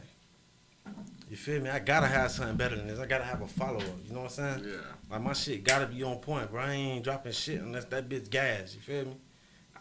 You 1.30 1.36
feel 1.36 1.60
me? 1.62 1.70
I 1.70 1.80
gotta 1.80 2.08
have 2.08 2.30
something 2.32 2.56
better 2.56 2.76
than 2.76 2.88
this. 2.88 3.00
I 3.00 3.06
gotta 3.08 3.24
have 3.24 3.42
a 3.42 3.48
follow 3.48 3.80
up. 3.80 3.86
You 4.06 4.14
know 4.14 4.22
what 4.22 4.38
I'm 4.40 4.58
saying? 4.60 4.64
Yeah. 4.70 4.78
Like 5.10 5.22
my 5.22 5.34
shit 5.34 5.64
gotta 5.64 5.88
be 5.88 6.04
on 6.04 6.18
point, 6.18 6.52
bro. 6.52 6.62
I 6.62 6.72
ain't 6.74 7.04
dropping 7.04 7.32
shit 7.32 7.62
unless 7.62 7.86
that 7.86 8.08
bitch 8.08 8.30
gas. 8.30 8.76
You 8.76 8.82
feel 8.82 9.06
me? 9.06 9.16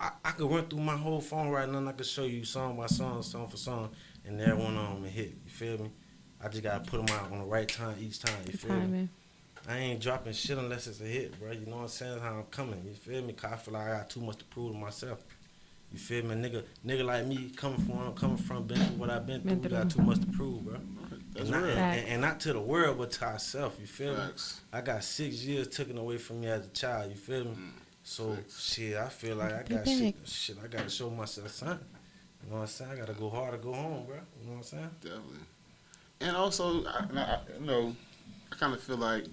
I, 0.00 0.10
I 0.24 0.30
could 0.32 0.50
run 0.50 0.66
through 0.66 0.80
my 0.80 0.96
whole 0.96 1.20
phone 1.20 1.48
right 1.50 1.68
now 1.68 1.78
and 1.78 1.88
I 1.88 1.92
could 1.92 2.06
show 2.06 2.24
you 2.24 2.44
song 2.44 2.76
by 2.76 2.86
song, 2.86 3.22
song 3.22 3.46
for 3.48 3.56
song, 3.58 3.90
and 4.24 4.40
every 4.40 4.54
one 4.62 4.76
of 4.76 4.94
them 4.94 5.04
a 5.04 5.08
hit. 5.08 5.34
You 5.44 5.50
feel 5.50 5.78
me? 5.78 5.90
I 6.42 6.48
just 6.48 6.62
gotta 6.62 6.80
put 6.90 7.04
them 7.06 7.14
out 7.16 7.30
on 7.30 7.38
the 7.38 7.44
right 7.44 7.68
time 7.68 7.96
each 8.00 8.20
time. 8.20 8.34
You 8.46 8.52
feel 8.56 8.74
me? 8.80 9.08
I 9.68 9.78
ain't 9.78 10.00
dropping 10.00 10.32
shit 10.32 10.58
unless 10.58 10.86
it's 10.86 11.00
a 11.00 11.04
hit, 11.04 11.38
bro. 11.38 11.52
You 11.52 11.66
know 11.66 11.76
what 11.76 11.82
I'm 11.82 11.88
saying? 11.88 12.20
How 12.20 12.34
I'm 12.36 12.44
coming. 12.44 12.82
You 12.86 12.94
feel 12.94 13.22
me? 13.22 13.34
Cause 13.34 13.52
I 13.52 13.56
feel 13.56 13.74
like 13.74 13.88
I 13.88 13.90
got 13.98 14.10
too 14.10 14.20
much 14.20 14.38
to 14.38 14.44
prove 14.46 14.72
to 14.72 14.78
myself. 14.78 15.22
You 15.92 15.98
feel 15.98 16.24
me? 16.24 16.34
Nigga, 16.34 16.64
nigga 16.84 17.04
like 17.04 17.26
me 17.26 17.50
coming 17.56 17.78
from 17.78 17.96
where 17.98 18.06
I'm 18.08 18.14
coming 18.14 18.36
from 18.36 18.66
been 18.66 18.78
through 18.78 18.96
what 18.96 19.10
I've 19.10 19.26
been, 19.26 19.42
Been 19.42 19.60
through, 19.60 19.62
we 19.62 19.68
through. 19.68 19.78
got 19.78 19.90
too 19.90 20.02
much 20.02 20.20
to 20.20 20.26
prove, 20.26 20.64
bro. 20.64 20.76
That's 21.34 21.48
and, 21.50 21.50
not, 21.50 21.66
real. 21.66 21.76
and, 21.76 22.08
and 22.08 22.20
not 22.22 22.40
to 22.40 22.52
the 22.52 22.60
world, 22.60 22.98
but 22.98 23.10
to 23.12 23.24
ourselves. 23.24 23.78
You 23.80 23.86
feel 23.86 24.14
me? 24.14 24.22
I 24.72 24.80
got 24.80 25.02
six 25.04 25.44
years 25.44 25.68
taken 25.68 25.98
away 25.98 26.16
from 26.18 26.40
me 26.40 26.46
as 26.46 26.66
a 26.66 26.70
child. 26.70 27.10
You 27.10 27.16
feel 27.16 27.44
me? 27.44 27.56
So 28.02 28.24
Mm. 28.24 28.36
Facts. 28.36 28.62
shit, 28.74 28.96
I 28.96 29.08
feel 29.08 29.36
like 29.36 29.52
I 29.52 29.56
got 29.62 29.68
back. 29.68 29.86
shit. 29.86 30.14
Shit, 30.24 30.56
I 30.62 30.66
gotta 30.68 30.90
show 30.90 31.10
myself 31.10 31.50
something. 31.50 31.78
You 32.44 32.50
know 32.50 32.56
what 32.56 32.62
I'm 32.62 32.66
saying? 32.68 32.90
I 32.92 32.96
gotta 32.96 33.14
go 33.14 33.30
hard 33.30 33.54
or 33.54 33.56
go 33.58 33.72
home, 33.72 34.04
bro. 34.06 34.16
You 34.40 34.46
know 34.46 34.52
what 34.52 34.56
I'm 34.58 34.62
saying? 34.62 34.90
Definitely. 35.00 35.38
And 36.20 36.36
also, 36.36 36.84
I, 36.84 37.06
I, 37.16 37.38
you 37.58 37.66
know, 37.66 37.96
I 38.52 38.56
kind 38.56 38.74
of 38.74 38.80
feel 38.82 38.98
like 38.98 39.24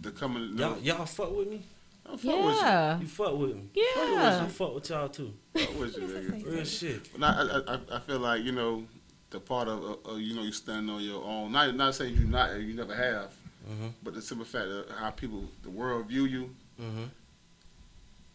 the 0.00 0.10
coming. 0.10 0.42
You 0.44 0.54
know, 0.54 0.68
Y'all, 0.76 0.96
y'all 0.96 1.06
fuck 1.06 1.36
with 1.36 1.48
me. 1.48 1.62
I'm 2.06 2.16
fuck 2.18 2.44
with 2.44 2.54
you. 2.54 2.60
Yeah. 2.62 3.00
You 3.00 3.06
fuck 3.06 3.36
with 3.36 3.54
me. 3.56 3.62
Yeah. 3.74 4.40
I 4.44 4.48
fuck 4.48 4.74
with 4.74 4.88
y'all 4.90 5.08
too. 5.08 5.32
Fuck 5.54 5.78
with 5.78 5.96
you, 5.98 6.02
nigga. 6.04 6.46
Real 6.54 6.64
shit. 6.64 7.08
But 7.18 7.26
I, 7.26 7.42
I, 7.42 7.74
I, 7.74 7.96
I 7.96 8.00
feel 8.00 8.18
like 8.20 8.42
you 8.42 8.52
know, 8.52 8.84
the 9.30 9.40
part 9.40 9.68
of, 9.68 9.82
uh, 9.82 10.12
uh, 10.12 10.16
you 10.16 10.34
know, 10.34 10.42
you 10.42 10.52
standing 10.52 10.94
on 10.94 11.02
your 11.02 11.22
own. 11.24 11.52
Not, 11.52 11.74
not 11.74 11.94
saying 11.94 12.14
you 12.14 12.24
not, 12.26 12.58
you 12.60 12.74
never 12.74 12.94
have, 12.94 13.32
Mhm. 13.68 13.92
but 14.02 14.14
the 14.14 14.22
simple 14.22 14.46
fact 14.46 14.66
of 14.68 14.88
how 14.96 15.10
people, 15.10 15.44
the 15.62 15.70
world 15.70 16.06
view 16.06 16.24
you. 16.26 16.54
Mhm. 16.80 17.08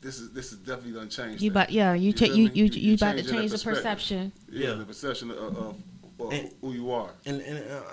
This 0.01 0.19
is 0.19 0.31
this 0.31 0.51
is 0.51 0.57
definitely 0.57 0.93
gonna 0.93 1.07
change. 1.09 1.41
You 1.41 1.51
that. 1.51 1.53
but 1.67 1.69
yeah, 1.71 1.93
you 1.93 2.07
You 2.07 2.13
cha- 2.13 2.25
you 2.25 2.33
you 2.33 2.51
You- 2.53 2.63
you 2.65 2.81
you 2.89 2.93
about 2.95 3.17
to 3.17 3.23
change 3.23 3.51
the 3.51 3.59
perception. 3.59 4.31
yeah, 4.49 4.69
Yeah. 4.69 4.73
the 4.73 4.85
perception 4.85 5.29
of, 5.31 5.37
of, 5.37 5.75
of 6.19 6.33
And- 6.33 6.51
who 6.59 6.73
you 6.73 6.91
are. 6.91 7.11
And 7.25 7.39
and 7.41 7.71
uh, 7.71 7.83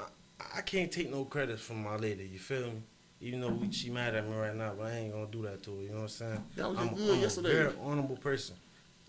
I 0.54 0.62
can't 0.62 0.90
take 0.90 1.10
no 1.10 1.24
credit 1.26 1.60
from 1.60 1.82
my 1.82 1.96
lady. 1.96 2.26
You 2.32 2.38
feel 2.38 2.66
me? 2.72 2.82
Even 3.20 3.40
though 3.40 3.48
we, 3.50 3.70
she 3.72 3.90
mad 3.90 4.14
at 4.14 4.26
me 4.28 4.34
right 4.36 4.54
now, 4.54 4.72
but 4.78 4.86
I 4.86 4.92
ain't 4.96 5.12
gonna 5.12 5.26
do 5.30 5.42
that 5.42 5.62
to 5.64 5.76
her. 5.76 5.82
You 5.82 5.88
know 5.90 5.94
what 5.96 6.02
I'm 6.04 6.08
saying? 6.08 6.44
That 6.56 6.70
was 6.70 6.78
I'm, 6.78 6.94
good 6.94 7.14
I'm 7.16 7.20
yesterday. 7.20 7.50
a 7.50 7.52
very 7.52 7.74
honorable 7.82 8.16
person. 8.16 8.56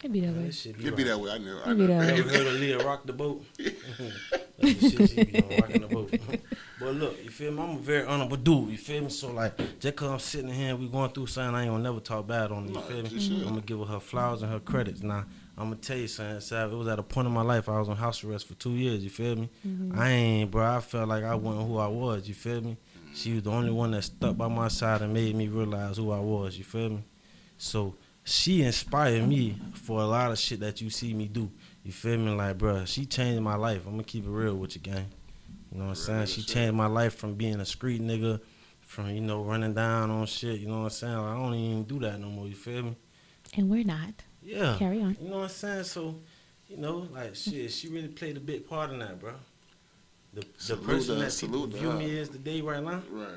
It 0.01 0.11
be 0.13 0.21
that 0.21 0.27
Man, 0.27 0.37
way. 0.37 0.45
this 0.45 0.61
shit 0.61 0.77
be 0.77 0.89
be 0.91 1.03
that 1.03 1.19
way. 1.19 1.31
I 1.31 1.37
know. 1.39 1.61
I 1.65 1.71
It 1.71 1.75
be 1.75 1.87
know. 1.87 1.99
that 1.99 2.15
You 2.17 2.23
ever 2.23 2.29
heard 2.37 2.47
of 2.47 2.53
Leah 2.53 2.77
rock 2.85 3.05
the 3.05 3.13
boat? 3.13 3.43
That's 3.57 4.79
the 4.81 4.89
shit 4.89 5.09
she 5.09 5.23
be 5.25 5.41
on, 5.43 5.57
rocking 5.61 5.81
the 5.81 5.87
boat. 5.87 6.13
but 6.79 6.93
look, 6.95 7.23
you 7.23 7.29
feel 7.29 7.51
me? 7.51 7.61
I'm 7.61 7.69
a 7.71 7.79
very 7.79 8.05
honorable 8.05 8.37
dude. 8.37 8.69
You 8.69 8.77
feel 8.77 9.03
me? 9.03 9.09
So 9.09 9.31
like, 9.31 9.57
just 9.79 9.95
cause 9.97 10.09
I'm 10.09 10.19
sitting 10.19 10.51
here, 10.51 10.69
and 10.71 10.79
we 10.79 10.87
going 10.87 11.11
through 11.11 11.27
something, 11.27 11.55
I 11.55 11.63
ain't 11.63 11.71
gonna 11.71 11.83
never 11.83 11.99
talk 11.99 12.27
bad 12.27 12.51
on 12.51 12.67
her. 12.67 12.73
You 12.73 12.79
feel 12.81 13.03
me? 13.03 13.09
you 13.09 13.19
should. 13.19 13.37
I'm 13.43 13.49
gonna 13.49 13.61
give 13.61 13.79
her 13.79 13.85
her 13.85 13.99
flowers 13.99 14.41
and 14.41 14.51
her 14.51 14.59
credits. 14.59 15.01
Now, 15.03 15.25
I'm 15.57 15.65
gonna 15.65 15.75
tell 15.77 15.97
you 15.97 16.07
something. 16.07 16.39
Sav, 16.39 16.71
it 16.71 16.75
was 16.75 16.87
at 16.87 16.99
a 16.99 17.03
point 17.03 17.27
in 17.27 17.33
my 17.33 17.41
life 17.41 17.67
I 17.67 17.77
was 17.79 17.89
on 17.89 17.97
house 17.97 18.23
arrest 18.23 18.47
for 18.47 18.53
two 18.55 18.71
years. 18.71 19.03
You 19.03 19.09
feel 19.09 19.35
me? 19.35 19.49
Mm-hmm. 19.67 19.99
I 19.99 20.09
ain't, 20.09 20.51
bro. 20.51 20.65
I 20.65 20.79
felt 20.79 21.09
like 21.09 21.23
I 21.25 21.35
wasn't 21.35 21.67
who 21.67 21.77
I 21.77 21.87
was. 21.87 22.27
You 22.27 22.33
feel 22.35 22.61
me? 22.61 22.77
She 23.13 23.33
was 23.33 23.43
the 23.43 23.51
only 23.51 23.71
one 23.71 23.91
that 23.91 24.03
stuck 24.03 24.37
by 24.37 24.47
my 24.47 24.67
side 24.69 25.01
and 25.01 25.13
made 25.13 25.35
me 25.35 25.47
realize 25.47 25.97
who 25.97 26.11
I 26.11 26.19
was. 26.19 26.57
You 26.57 26.63
feel 26.63 26.89
me? 26.89 27.03
So 27.57 27.95
she 28.23 28.61
inspired 28.61 29.27
me 29.27 29.57
for 29.73 30.01
a 30.01 30.05
lot 30.05 30.31
of 30.31 30.39
shit 30.39 30.59
that 30.59 30.81
you 30.81 30.89
see 30.89 31.13
me 31.13 31.27
do. 31.27 31.51
You 31.83 31.91
feel 31.91 32.17
me? 32.17 32.31
Like, 32.31 32.57
bruh, 32.57 32.85
she 32.87 33.05
changed 33.05 33.41
my 33.41 33.55
life. 33.55 33.85
I'm 33.85 33.93
gonna 33.93 34.03
keep 34.03 34.25
it 34.25 34.29
real 34.29 34.55
with 34.55 34.75
you, 34.75 34.81
gang. 34.81 35.07
You 35.71 35.79
know 35.79 35.85
what 35.85 35.89
I'm 35.91 35.95
saying? 35.95 36.25
She 36.27 36.41
changed 36.43 36.75
my 36.75 36.87
life 36.87 37.15
from 37.15 37.35
being 37.35 37.59
a 37.59 37.65
street 37.65 38.01
nigga, 38.01 38.39
from 38.81 39.09
you 39.09 39.21
know 39.21 39.43
running 39.43 39.73
down 39.73 40.09
on 40.11 40.25
shit. 40.25 40.59
You 40.59 40.67
know 40.67 40.79
what 40.79 40.83
I'm 40.85 40.89
saying? 40.91 41.17
Like, 41.17 41.35
I 41.35 41.39
don't 41.39 41.53
even 41.55 41.83
do 41.83 41.99
that 41.99 42.19
no 42.19 42.27
more. 42.27 42.47
You 42.47 42.55
feel 42.55 42.83
me? 42.83 42.95
And 43.55 43.69
we're 43.69 43.83
not. 43.83 44.13
Yeah. 44.43 44.75
Carry 44.77 45.01
on. 45.01 45.17
You 45.21 45.29
know 45.29 45.37
what 45.37 45.43
I'm 45.43 45.49
saying? 45.49 45.83
So, 45.85 46.19
you 46.67 46.77
know, 46.77 47.07
like 47.11 47.35
shit, 47.35 47.71
she 47.71 47.87
really 47.87 48.07
played 48.09 48.37
a 48.37 48.39
big 48.39 48.67
part 48.67 48.91
in 48.91 48.99
that, 48.99 49.19
bro. 49.19 49.33
The 50.33 50.45
the 50.67 50.77
person 50.77 51.15
her, 51.15 51.23
that 51.23 51.31
people 51.39 51.61
salute 51.61 51.73
view 51.73 51.91
me 51.93 52.19
as 52.19 52.29
today 52.29 52.61
right 52.61 52.83
now 52.83 53.01
Right. 53.11 53.29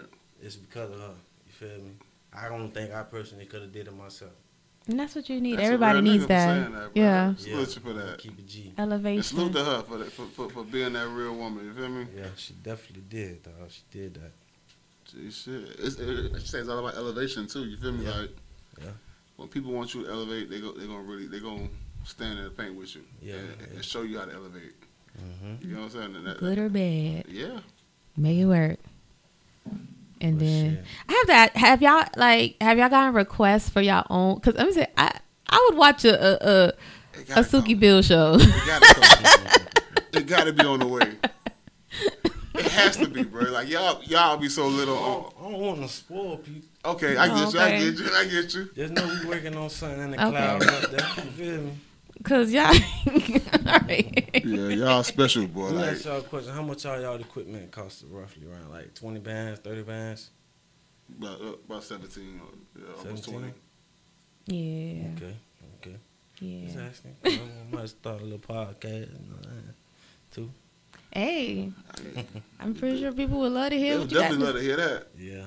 it's 0.42 0.57
because 0.57 0.90
of 0.90 0.99
her. 1.01 1.14
You 1.47 1.53
feel 1.53 1.79
me? 1.79 1.92
I 2.35 2.49
don't 2.49 2.73
think 2.73 2.92
I 2.92 3.03
personally 3.03 3.47
could 3.47 3.62
have 3.62 3.73
did 3.73 3.87
it 3.88 3.97
myself. 3.97 4.33
And 4.88 4.99
that's 4.99 5.14
what 5.14 5.29
you 5.29 5.40
need. 5.40 5.59
That's 5.59 5.66
Everybody 5.66 6.01
needs 6.01 6.27
that. 6.27 6.49
saying 6.62 6.73
that, 6.73 6.92
bro. 6.95 7.03
yeah. 7.03 7.35
Salute 7.37 7.75
you 7.77 7.83
for 7.83 7.92
that. 7.92 8.18
Keep 8.18 8.38
it 8.40 8.47
G. 8.49 8.73
And 8.77 9.25
salute 9.25 9.53
to 9.53 9.64
her 9.64 9.83
for, 9.83 9.99
that, 9.99 10.11
for, 10.12 10.27
for 10.27 10.51
for 10.51 10.64
being 10.64 10.92
that 10.95 11.09
real 11.09 11.35
woman. 11.37 11.64
You 11.66 11.73
feel 11.75 11.88
me? 11.88 12.07
Yeah, 12.16 12.27
she 12.37 12.55
definitely 12.55 13.05
did, 13.09 13.42
dog. 13.45 13.55
She 13.68 13.83
did 13.92 14.14
that. 14.14 14.33
Gee, 15.05 15.31
shit. 15.31 15.77
It's, 15.79 15.97
it, 16.01 16.09
it 16.35 16.40
says 16.42 16.68
all 16.68 16.79
about 16.81 16.97
elevation 16.97 17.47
too. 17.47 17.64
You 17.64 17.77
feel 17.77 17.92
me? 17.92 18.05
Yeah. 18.07 18.11
Like, 18.21 18.31
Yeah. 18.81 18.90
when 19.37 19.49
people 19.49 19.73
want 19.73 19.95
you 19.95 20.05
to 20.05 20.11
elevate, 20.11 20.51
they 20.51 20.61
go 20.61 20.73
they 20.73 20.87
gonna 20.87 21.03
really 21.03 21.27
they 21.29 21.38
gonna 21.38 21.68
stand 22.05 22.38
in 22.40 22.45
the 22.45 22.51
paint 22.51 22.75
with 22.75 22.95
you. 22.97 23.03
Yeah, 23.21 23.35
and, 23.35 23.49
yeah. 23.61 23.66
and 23.75 23.85
show 23.85 24.03
you 24.03 24.18
how 24.18 24.25
to 24.25 24.33
elevate. 24.35 24.73
Mm-hmm. 25.16 25.68
You 25.68 25.75
know 25.77 25.83
what 25.83 25.95
I'm 25.95 26.12
saying? 26.14 26.25
That- 26.25 26.38
Good 26.38 26.59
or 26.59 26.68
bad. 26.68 27.25
yeah. 27.29 27.61
Make 28.16 28.38
it 28.38 28.47
work. 28.47 28.79
And 30.23 30.41
Well, 30.41 30.49
then 30.49 30.75
shit. 30.77 30.85
I 31.09 31.13
have 31.13 31.27
that. 31.27 31.57
Have 31.57 31.83
y'all 31.83 32.07
like 32.17 32.57
have 32.63 32.79
y'all 32.79 32.89
gotten 32.89 33.13
requests 33.15 33.69
for 33.69 33.83
y'all 33.83 34.07
own? 34.09 34.37
Because 34.37 34.55
I'm 34.57 34.73
saying 34.73 34.87
I 34.97 35.11
I 35.49 35.69
would 35.69 35.77
watch 35.79 36.05
a 36.07 36.15
a, 36.15 36.33
a, 36.67 36.73
a 37.37 37.41
Suki 37.43 37.71
come. 37.73 37.79
Bill 37.81 38.01
show. 38.03 38.37
It 38.39 38.67
gotta 38.67 39.69
it 40.15 40.27
gotta 40.27 40.53
be 40.53 40.65
on 40.65 40.79
the 40.81 40.87
way. 40.87 41.17
It 42.55 42.67
has 42.67 42.97
to 42.99 43.09
be, 43.09 43.25
bro. 43.25 43.51
Like 43.51 43.69
y'all, 43.69 44.03
y'all 44.05 44.37
be 44.37 44.49
so 44.49 44.67
little. 44.69 44.95
don't, 44.95 45.35
I 45.41 45.51
don't 45.51 45.61
want 45.61 45.83
to 45.83 45.89
spoil 45.89 46.37
people. 46.39 46.69
Okay, 46.85 47.17
I 47.17 47.29
Oh, 47.29 47.45
get 47.51 47.55
you. 47.55 47.61
I 47.61 47.71
get 47.79 47.99
you. 47.99 48.07
I 48.15 48.25
get 48.25 48.55
you. 48.55 48.69
Just 48.75 48.93
know 48.93 49.09
we 49.09 49.27
working 49.29 49.57
on 49.57 49.71
something 49.71 50.01
in 50.03 50.11
the 50.13 50.23
Okay. 50.23 50.31
clouds 50.31 50.67
up 50.67 50.91
there. 50.91 51.01
You 51.25 51.31
feel 51.31 51.61
me? 51.63 51.73
Cause 52.25 52.53
y'all, 52.53 52.67
all 53.07 53.79
right. 53.81 54.31
Yeah, 54.45 54.69
y'all 54.69 55.03
special, 55.03 55.47
boy. 55.47 55.65
Let 55.65 55.73
me 55.75 55.79
Like 55.81 55.91
ask 55.93 56.05
y'all 56.05 56.19
a 56.19 56.23
question. 56.23 56.53
How 56.55 56.63
much 56.63 56.87
all 56.87 57.01
y'all 57.01 57.17
equipment 57.21 57.71
cost 57.71 58.05
roughly 58.09 58.47
around? 58.47 58.71
Like 58.71 58.95
20 58.95 59.21
bands, 59.21 59.61
30 59.61 59.83
bands? 59.83 60.31
about, 61.19 61.41
uh, 61.43 61.45
about 61.67 61.85
seventeen, 61.85 62.41
or, 62.41 62.81
yeah, 62.81 62.87
almost 63.07 63.25
17? 63.25 63.35
twenty. 63.35 63.53
Yeah, 64.47 65.09
Okay, 65.17 65.37
okay. 65.81 65.97
Just 66.65 66.77
yeah. 66.77 66.83
asking. 66.89 67.17
I 67.25 67.75
might 67.77 67.89
start 67.89 68.21
a 68.21 68.25
little 68.25 68.39
podcast. 68.39 69.01
you 69.11 69.29
know, 69.29 69.37
uh, 69.45 69.73
Too. 70.33 70.51
Hey, 71.13 71.71
I'm 72.61 72.75
pretty 72.75 73.01
sure 73.01 73.13
people 73.13 73.39
would 73.41 73.53
love 73.53 73.71
to 73.71 73.77
They 73.77 73.83
hear 73.83 73.99
would 73.99 74.05
what 74.05 74.11
you 74.13 74.17
got. 74.19 74.23
definitely 74.31 74.47
to- 74.47 74.53
love 74.53 74.61
to 74.61 74.63
hear 74.67 74.77
that. 74.77 75.07
Yeah. 75.19 75.45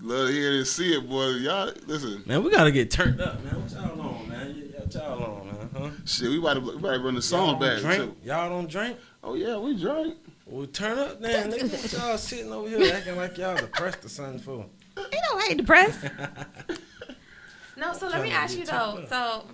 Love 0.00 0.26
to 0.28 0.32
hear 0.34 0.50
it 0.52 0.56
and 0.56 0.66
see 0.66 0.92
it, 0.96 1.08
boy. 1.08 1.26
Y'all, 1.28 1.70
listen. 1.86 2.24
Man, 2.26 2.42
we 2.42 2.50
gotta 2.50 2.72
get 2.72 2.90
turned 2.90 3.20
up, 3.20 3.42
man. 3.44 3.62
What 3.62 3.70
y'all 3.70 4.00
on, 4.00 4.28
man? 4.28 4.63
Y- 4.84 5.00
What 5.00 5.08
y'all 5.08 5.22
on, 5.40 5.46
man? 5.46 5.70
Huh? 5.76 5.90
Shit, 6.04 6.28
we 6.30 6.38
about 6.38 6.54
to, 6.54 6.60
we 6.60 6.72
about 6.74 6.92
to 6.92 6.98
run 6.98 7.00
the 7.00 7.10
Y'all 7.12 7.20
song 7.22 7.60
back. 7.60 7.80
drink? 7.80 8.02
too. 8.02 8.16
Y'all 8.28 8.48
don't 8.48 8.68
drink? 8.68 8.98
Oh 9.22 9.34
yeah, 9.34 9.56
we 9.58 9.76
drink. 9.80 10.16
Well, 10.46 10.66
turn 10.66 10.98
up, 10.98 11.20
then. 11.20 11.50
Nigga, 11.52 11.72
what 11.72 11.92
y'all 12.02 12.18
sitting 12.18 12.52
over 12.52 12.68
here 12.68 12.94
acting 12.94 13.16
like 13.16 13.36
y'all 13.38 13.56
depressed 13.56 14.04
or 14.04 14.08
something 14.08 14.38
for? 14.38 14.66
You 14.96 15.02
know, 15.02 15.38
I 15.38 15.46
ain't 15.50 15.58
depressed. 15.58 15.98
no, 17.76 17.92
so 17.94 18.08
let 18.08 18.22
me 18.22 18.30
ask 18.30 18.56
you 18.58 18.64
though. 18.66 19.04
So, 19.08 19.44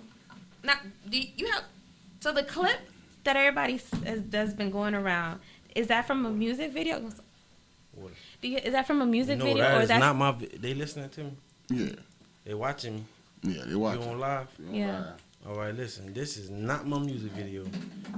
now, 0.63 0.75
do 1.09 1.17
you 1.19 1.47
have? 1.51 1.63
So 2.19 2.31
the 2.31 2.43
clip 2.43 2.77
that 3.23 3.35
everybody 3.35 3.79
has, 4.05 4.21
that's 4.29 4.53
been 4.53 4.69
going 4.71 4.93
around. 4.95 5.39
Is 5.75 5.87
that 5.87 6.05
from 6.05 6.25
a 6.25 6.29
music 6.29 6.73
video? 6.73 6.99
What? 7.95 8.11
Do 8.41 8.47
you, 8.49 8.57
is 8.57 8.73
that 8.73 8.85
from 8.85 9.01
a 9.01 9.05
music 9.05 9.37
no, 9.39 9.45
video 9.45 9.63
that 9.63 9.77
or 9.77 9.81
is 9.83 9.87
that's 9.87 9.99
not 9.99 10.15
my. 10.17 10.31
vi- 10.31 10.57
They 10.59 10.73
listening 10.73 11.09
to 11.09 11.23
me. 11.23 11.31
Yeah, 11.69 11.91
They 12.45 12.53
watching 12.53 12.95
me. 12.95 13.05
Yeah, 13.43 13.63
they 13.65 13.75
watch. 13.75 13.95
You 13.95 13.99
watch. 14.01 14.09
on 14.09 14.19
live? 14.19 14.47
Yeah. 14.71 15.03
All 15.47 15.55
right, 15.55 15.75
listen. 15.75 16.13
This 16.13 16.37
is 16.37 16.49
not 16.51 16.87
my 16.87 16.99
music 16.99 17.31
video. 17.31 17.65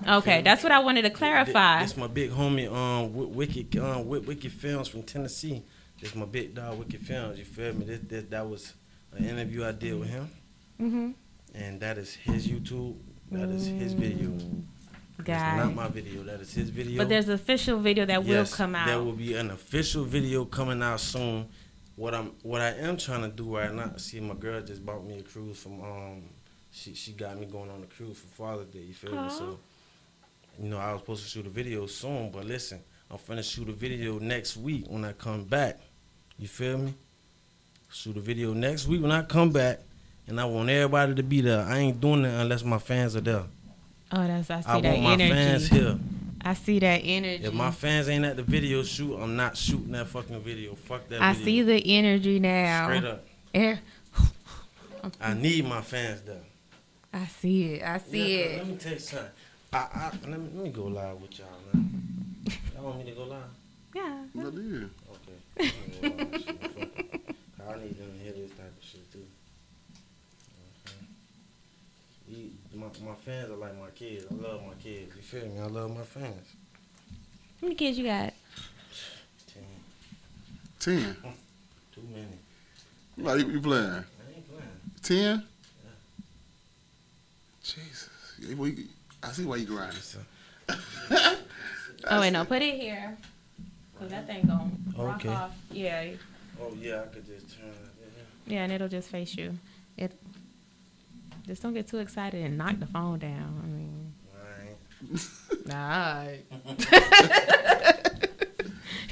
okay? 0.08 0.42
That's 0.42 0.62
what 0.62 0.74
I 0.74 0.80
wanted 0.80 1.04
to 1.04 1.10
clarify. 1.10 1.82
This, 1.82 1.96
my 1.96 2.08
big 2.08 2.32
homie, 2.32 2.68
um, 2.72 3.14
Wi- 3.14 3.32
Wicked, 3.34 3.78
um, 3.78 4.04
Wi- 4.04 4.26
Wicked 4.26 4.52
Films 4.52 4.90
from 4.90 5.04
Tennessee. 5.04 5.64
This 6.02 6.16
my 6.16 6.26
big 6.26 6.54
dog, 6.54 6.80
Wicked 6.80 7.00
Films. 7.00 7.40
You 7.40 7.46
feel 7.46 7.74
me? 7.74 7.86
This, 7.86 8.00
this 8.08 8.26
that 8.30 8.48
was 8.48 8.74
an 9.14 9.26
interview 9.26 9.64
I 9.64 9.72
did 9.72 9.98
with 9.98 10.10
him, 10.10 10.30
mm-hmm. 10.82 11.12
and 11.56 11.80
that 11.80 11.98
is 11.98 12.14
his 12.14 12.48
YouTube. 12.48 12.98
That 13.32 13.50
is 13.50 13.68
his 13.68 13.94
video. 13.94 14.38
It's 15.20 15.28
not 15.30 15.74
my 15.74 15.88
video. 15.88 16.24
That 16.24 16.42
is 16.42 16.54
his 16.54 16.70
video. 16.70 16.98
But 16.98 17.08
there's 17.08 17.30
an 17.30 17.36
official 17.36 17.80
video 17.80 18.06
that 18.06 18.24
will 18.24 18.46
come 18.46 18.76
out. 18.76 18.88
There 18.88 19.02
will 19.02 19.14
be 19.14 19.36
an 19.36 19.52
official 19.52 20.04
video 20.04 20.44
coming 20.44 20.82
out 20.84 21.00
soon. 21.00 21.48
What 21.96 22.16
I'm, 22.16 22.32
what 22.42 22.62
I 22.62 22.70
am 22.72 22.98
trying 22.98 23.22
to 23.22 23.30
do 23.30 23.56
right 23.56 23.72
now. 23.74 23.94
See, 23.98 24.20
my 24.20 24.34
girl 24.34 24.62
just 24.62 24.86
bought 24.86 25.06
me 25.06 25.20
a 25.20 25.22
cruise 25.24 25.60
from. 25.62 25.82
Um, 25.82 26.24
she 26.72 26.96
she 26.96 27.12
got 27.12 27.40
me 27.40 27.46
going 27.46 27.70
on 27.70 27.84
a 27.84 27.86
cruise 27.86 28.18
for 28.18 28.28
Father's 28.28 28.68
Day. 28.68 28.80
You 28.80 28.94
feel 28.96 29.12
me? 29.22 29.30
So, 29.30 29.60
you 30.60 30.70
know, 30.70 30.80
I 30.80 30.92
was 30.94 31.02
supposed 31.02 31.24
to 31.24 31.30
shoot 31.30 31.46
a 31.46 31.50
video 31.50 31.86
soon, 31.86 32.32
but 32.32 32.46
listen, 32.46 32.80
I'm 33.12 33.18
finna 33.20 33.44
shoot 33.44 33.70
a 33.70 33.74
video 33.74 34.18
next 34.18 34.58
week 34.58 34.86
when 34.88 35.06
I 35.06 35.12
come 35.14 35.44
back. 35.44 35.80
You 36.40 36.48
feel 36.48 36.80
me? 36.80 36.96
Shoot 37.92 38.18
a 38.18 38.20
video 38.20 38.54
next 38.54 38.88
week 38.88 39.04
when 39.04 39.12
I 39.12 39.22
come 39.22 39.52
back, 39.52 39.82
and 40.28 40.42
I 40.42 40.46
want 40.46 40.70
everybody 40.70 41.14
to 41.14 41.22
be 41.22 41.42
there. 41.42 41.62
I 41.64 41.78
ain't 41.78 42.02
doing 42.02 42.26
it 42.26 42.34
unless 42.34 42.64
my 42.64 42.80
fans 42.80 43.16
are 43.16 43.22
there. 43.22 43.44
oh, 44.12 44.28
that's 44.28 44.50
I 44.50 44.62
see 44.62 44.68
I 44.68 44.82
that 44.82 44.90
want 44.94 45.04
my 45.04 45.14
energy. 45.14 45.30
fans 45.30 45.68
here. 45.68 46.00
I 46.46 46.54
see 46.56 46.80
that 46.80 47.02
energy. 47.04 47.46
If 47.46 47.54
my 47.54 47.72
fans 47.72 48.10
ain't 48.10 48.26
at 48.26 48.36
the 48.36 48.44
video 48.44 48.84
shoot, 48.84 49.16
I'm 49.18 49.36
not 49.36 49.56
shooting 49.56 49.92
that 49.94 50.08
fucking 50.08 50.42
video. 50.42 50.76
Fuck 50.76 51.08
that 51.10 51.22
I 51.22 51.34
video. 51.34 51.46
see 51.46 51.62
the 51.62 51.96
energy 51.98 52.40
now. 52.40 52.88
Straight 52.88 53.04
up. 53.06 53.26
Yeah, 53.54 53.78
I 55.22 55.34
need 55.34 55.66
my 55.66 55.82
fans 55.82 56.22
though. 56.22 56.38
I 57.14 57.26
see 57.28 57.74
it. 57.76 57.84
I 57.84 57.98
see 58.00 58.40
Yeah, 58.40 58.46
it. 58.46 58.58
Let 58.58 58.68
me 58.68 58.76
tell 58.78 58.94
you 58.94 59.00
something. 59.00 59.30
I, 59.72 59.78
I, 59.78 60.12
let, 60.28 60.40
me, 60.40 60.50
let 60.56 60.64
me 60.66 60.70
go 60.72 60.84
live 60.86 61.22
with 61.22 61.38
y'all, 61.40 61.48
man. 61.74 62.36
Y'all 62.76 62.84
want 62.86 62.98
me 63.00 63.06
to 63.06 63.12
go 63.18 63.24
live? 63.26 63.44
Yeah. 63.96 64.24
But 64.36 64.54
yeah. 64.54 64.86
Okay. 65.60 65.72
I'm 66.02 66.02
gonna 66.02 66.16
go 66.16 66.18
live 66.18 66.32
with 66.32 66.48
you. 66.48 66.54
Fuck 66.54 67.00
it. 67.00 67.36
I 67.68 67.76
need 67.80 67.98
them 67.98 68.12
to 68.18 68.24
hear 68.24 68.34
this 68.34 68.52
type 68.52 68.74
of 68.78 68.84
shit, 68.84 69.12
too. 69.12 69.26
Okay. 70.88 70.96
You- 72.28 72.52
My, 72.76 72.88
my 73.06 73.14
fans 73.24 73.52
are 73.52 73.56
like 73.56 73.80
my 73.80 73.90
kids. 73.92 74.26
I 74.32 74.34
love 74.36 74.62
my 74.66 74.74
kids. 74.82 75.16
You 75.16 75.22
feel 75.22 75.46
me? 75.48 75.60
I 75.60 75.66
love 75.68 75.96
my 75.96 76.02
fans. 76.04 76.48
How 77.62 77.68
many 77.68 77.76
kids 77.76 77.98
you 77.98 78.06
got? 78.06 78.34
Ten. 79.54 79.64
Ten. 80.80 81.16
Too 81.96 82.02
many. 82.12 82.26
Like 83.18 83.46
you, 83.46 83.52
you 83.54 83.62
playing? 83.62 83.86
I 83.86 83.98
ain't 84.36 84.48
playing. 84.50 85.34
Ten? 85.38 85.44
Jesus. 87.64 88.10
Yeah, 88.40 88.56
well, 88.56 88.70
you- 88.70 88.86
I 89.22 89.32
see 89.32 89.46
why 89.46 89.56
you 89.58 89.66
grinding. 89.68 90.00
So, 90.02 90.20
Oh 92.06 92.20
wait, 92.20 92.32
no, 92.32 92.44
put 92.44 92.62
it 92.62 92.76
here. 92.76 93.16
Cause 93.98 94.10
that 94.10 94.28
thing 94.28 94.44
gon' 94.46 94.94
rock 94.98 95.18
Okay. 95.18 95.30
off. 95.30 95.56
Yeah, 95.72 96.04
oh, 96.62 96.74
yeah, 96.78 97.04
I 97.04 97.06
could 97.14 97.26
just 97.26 97.58
turn 97.58 97.70
it. 97.70 97.76
Yeah. 98.48 98.56
yeah, 98.56 98.64
and 98.64 98.74
it'll 98.74 98.90
just 98.90 99.08
face 99.10 99.38
you. 99.38 99.58
It. 99.96 100.12
Just 101.46 101.62
don't 101.62 101.74
get 101.74 101.88
too 101.88 101.98
excited 102.00 102.44
and 102.46 102.58
knock 102.58 102.80
the 102.80 102.86
phone 102.86 103.20
down. 103.20 103.62
I 103.64 103.68
mean, 103.68 104.14
Alright. 104.40 105.66
nah. 105.66 106.26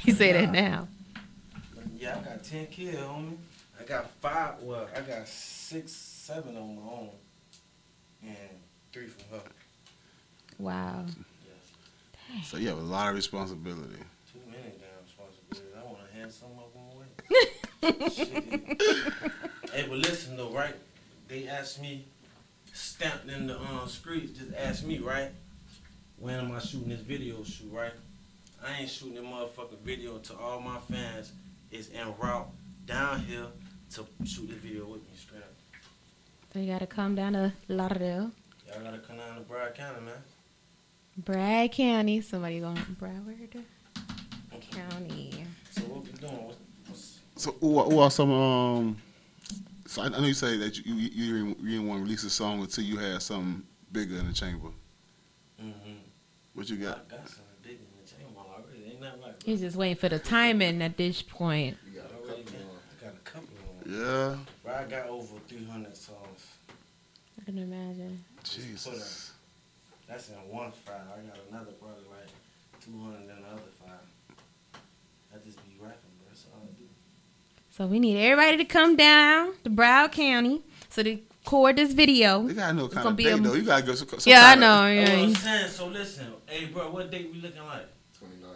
he 0.02 0.12
say 0.12 0.32
that 0.32 0.50
now. 0.50 0.88
Yeah, 1.98 2.18
I 2.18 2.24
got 2.28 2.42
ten 2.42 2.66
kids, 2.66 2.96
homie. 2.98 3.36
I 3.80 3.84
got 3.84 4.10
five. 4.20 4.54
Well, 4.62 4.88
I 4.96 5.00
got 5.02 5.28
six, 5.28 5.92
seven 5.92 6.56
on 6.56 6.76
my 6.76 6.82
own, 6.82 7.10
and 8.22 8.36
three 8.92 9.06
from 9.06 9.38
her. 9.38 9.44
Wow. 10.58 11.04
Yes, 11.44 12.46
So 12.48 12.56
you 12.56 12.68
have 12.68 12.78
a 12.78 12.82
lot 12.82 13.08
of 13.10 13.14
responsibility. 13.14 13.96
too 14.32 14.40
many 14.50 14.72
damn 14.78 15.04
responsibilities. 15.04 15.74
I 15.78 15.84
want 15.84 15.98
to 16.08 16.16
hand 16.16 16.32
some 16.32 16.50
of 16.58 16.72
them 16.72 16.86
away. 16.96 18.08
Shit. 18.10 19.72
hey, 19.72 19.86
but 19.88 19.98
listen 19.98 20.36
though, 20.36 20.50
right? 20.50 20.74
They 21.28 21.46
asked 21.48 21.80
me, 21.80 22.04
stamped 22.72 23.28
in 23.28 23.46
the 23.46 23.58
um, 23.60 23.86
streets. 23.86 24.38
Just 24.38 24.54
asked 24.56 24.84
me, 24.84 24.98
right? 24.98 25.30
When 26.18 26.38
am 26.38 26.52
I 26.52 26.58
shooting 26.58 26.88
this 26.88 27.00
video 27.00 27.42
shoot, 27.44 27.70
right? 27.72 27.92
I 28.64 28.80
ain't 28.80 28.90
shooting 28.90 29.14
that 29.14 29.24
motherfucking 29.24 29.80
video 29.84 30.18
to 30.18 30.36
all 30.38 30.60
my 30.60 30.78
fans 30.78 31.32
is 31.70 31.90
en 31.94 32.14
route 32.18 32.48
down 32.86 33.20
here 33.20 33.46
to 33.94 34.06
shoot 34.24 34.48
this 34.48 34.58
video 34.58 34.86
with 34.86 35.00
me 35.02 35.16
straight 35.16 35.42
up. 35.42 35.52
So 36.52 36.60
you 36.60 36.72
gotta 36.72 36.86
come 36.86 37.14
down 37.14 37.32
to 37.32 37.52
Lauderdale, 37.68 38.30
Y'all 38.68 38.84
gotta 38.84 38.98
come 38.98 39.16
down 39.16 39.36
to 39.36 39.40
Broward 39.42 39.74
County, 39.74 40.00
man. 40.00 40.14
Bragg 41.16 41.72
County. 41.72 42.20
Somebody 42.20 42.60
going 42.60 42.76
to 42.76 42.82
Broward 42.92 43.64
County. 44.70 45.44
So 45.70 45.82
what 45.82 46.04
we 46.04 46.12
doing? 46.12 46.46
What's, 46.46 46.58
what's, 46.86 47.20
So 47.36 47.52
who 47.60 47.78
are, 47.78 47.84
who 47.84 47.98
are 47.98 48.10
some 48.10 48.32
um? 48.32 48.96
So 49.92 50.00
I, 50.00 50.06
I 50.06 50.08
know 50.08 50.20
you 50.24 50.32
say 50.32 50.56
that 50.56 50.78
you 50.78 50.94
you, 50.94 51.10
you, 51.12 51.32
didn't, 51.34 51.60
you 51.60 51.70
didn't 51.72 51.86
want 51.86 51.98
to 51.98 52.04
release 52.04 52.24
a 52.24 52.30
song 52.30 52.62
until 52.62 52.82
you 52.82 52.96
had 52.96 53.20
something 53.20 53.62
bigger 53.92 54.16
in 54.16 54.26
the 54.26 54.32
chamber. 54.32 54.68
mm-hmm. 55.62 55.92
What 56.54 56.70
you 56.70 56.78
I 56.78 56.80
got? 56.80 57.08
got 57.10 57.28
something 57.28 57.44
big 57.62 57.72
in 57.72 57.86
the 58.00 58.08
chamber 58.08 58.40
already. 58.40 58.90
Ain't 58.90 59.02
that 59.02 59.18
right? 59.22 59.34
He's 59.44 59.60
just 59.60 59.76
waiting 59.76 59.96
for 59.96 60.08
the 60.08 60.18
timing 60.18 60.80
at 60.80 60.96
this 60.96 61.20
point. 61.20 61.76
You 61.84 62.00
got 62.00 62.10
I 62.10 62.14
a 62.14 62.26
couple 62.26 62.42
got. 62.42 62.54
I 62.88 63.04
got 63.04 63.14
a 63.14 63.30
couple 63.30 63.48
of. 63.68 63.92
Yeah. 63.92 64.36
Bro, 64.64 64.72
I 64.72 64.84
got 64.84 65.10
over 65.10 65.34
300 65.46 65.94
songs. 65.94 66.46
I 67.38 67.44
can 67.44 67.58
imagine. 67.58 68.24
Jesus. 68.44 69.32
That's 70.08 70.30
in 70.30 70.36
one 70.48 70.72
file. 70.72 71.04
I 71.12 71.20
got 71.20 71.36
another 71.50 71.72
probably 71.72 72.04
like 72.08 72.32
200 72.82 73.20
in 73.20 73.26
the 73.26 73.34
other 73.46 73.60
file. 73.84 74.00
I 75.34 75.36
just 75.44 75.58
be 75.68 75.76
rapping, 75.78 76.16
bro. 76.16 76.28
That's 76.30 76.46
all 76.50 76.62
I 76.62 76.72
do. 76.80 76.88
So 77.74 77.86
we 77.86 77.98
need 77.98 78.18
everybody 78.20 78.58
to 78.58 78.64
come 78.64 78.96
down 78.96 79.54
to 79.64 79.70
Broward 79.70 80.12
County 80.12 80.60
so 80.90 81.02
to 81.02 81.18
record 81.44 81.76
this 81.76 81.92
video. 81.92 82.46
You 82.46 82.52
gotta 82.52 82.74
know 82.74 82.84
It's 82.84 82.94
kind 82.94 83.08
of 83.08 83.16
be 83.16 83.24
date 83.24 83.32
a- 83.32 83.40
though. 83.40 83.54
You 83.54 83.62
gotta 83.62 83.82
go. 83.86 83.94
Some, 83.94 84.08
some 84.08 84.18
Yeah, 84.30 84.46
I 84.46 84.50
kinda- 84.52 84.66
know. 84.66 84.94
That's 84.94 85.10
what 85.10 85.18
I'm 85.18 85.28
Yeah. 85.30 85.36
saying. 85.38 85.70
So 85.70 85.86
listen. 85.86 86.26
Hey, 86.46 86.66
bro, 86.66 86.90
what 86.90 87.10
date 87.10 87.30
we 87.32 87.40
looking 87.40 87.62
like? 87.64 87.86
29. 88.18 88.50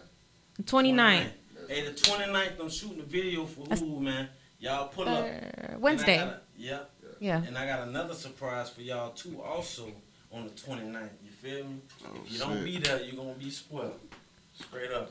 29. 0.66 1.26
Hey, 1.68 1.85
the 1.85 1.92
29th, 1.92 2.61
I'm 2.61 2.68
shooting 2.70 3.00
a 3.00 3.05
video 3.05 3.46
for 3.46 3.62
who, 3.74 4.00
man? 4.00 4.29
Y'all 4.61 4.88
pull 4.88 5.09
up. 5.09 5.24
Uh, 5.24 5.29
And 5.72 5.81
Wednesday. 5.83 6.18
got 6.18 6.29
a- 6.29 6.40
Yeah. 6.59 6.79
Yeah. 7.18 7.42
And 7.46 7.57
I 7.57 7.66
got 7.66 7.88
another 7.88 8.12
surprise 8.14 8.68
for 8.68 8.83
y'all 8.83 9.11
too, 9.12 9.40
also 9.42 9.90
on 10.31 10.44
the 10.44 10.50
29th. 10.50 11.11
You 11.24 11.31
feel 11.31 11.64
me? 11.64 11.76
Oh, 12.05 12.11
if 12.26 12.33
you 12.33 12.38
don't 12.38 12.62
be 12.62 12.76
there, 12.79 13.02
you're 13.02 13.16
gonna 13.16 13.33
be 13.33 13.50
spoiled. 13.50 13.98
Straight 14.61 14.90
up. 14.92 15.11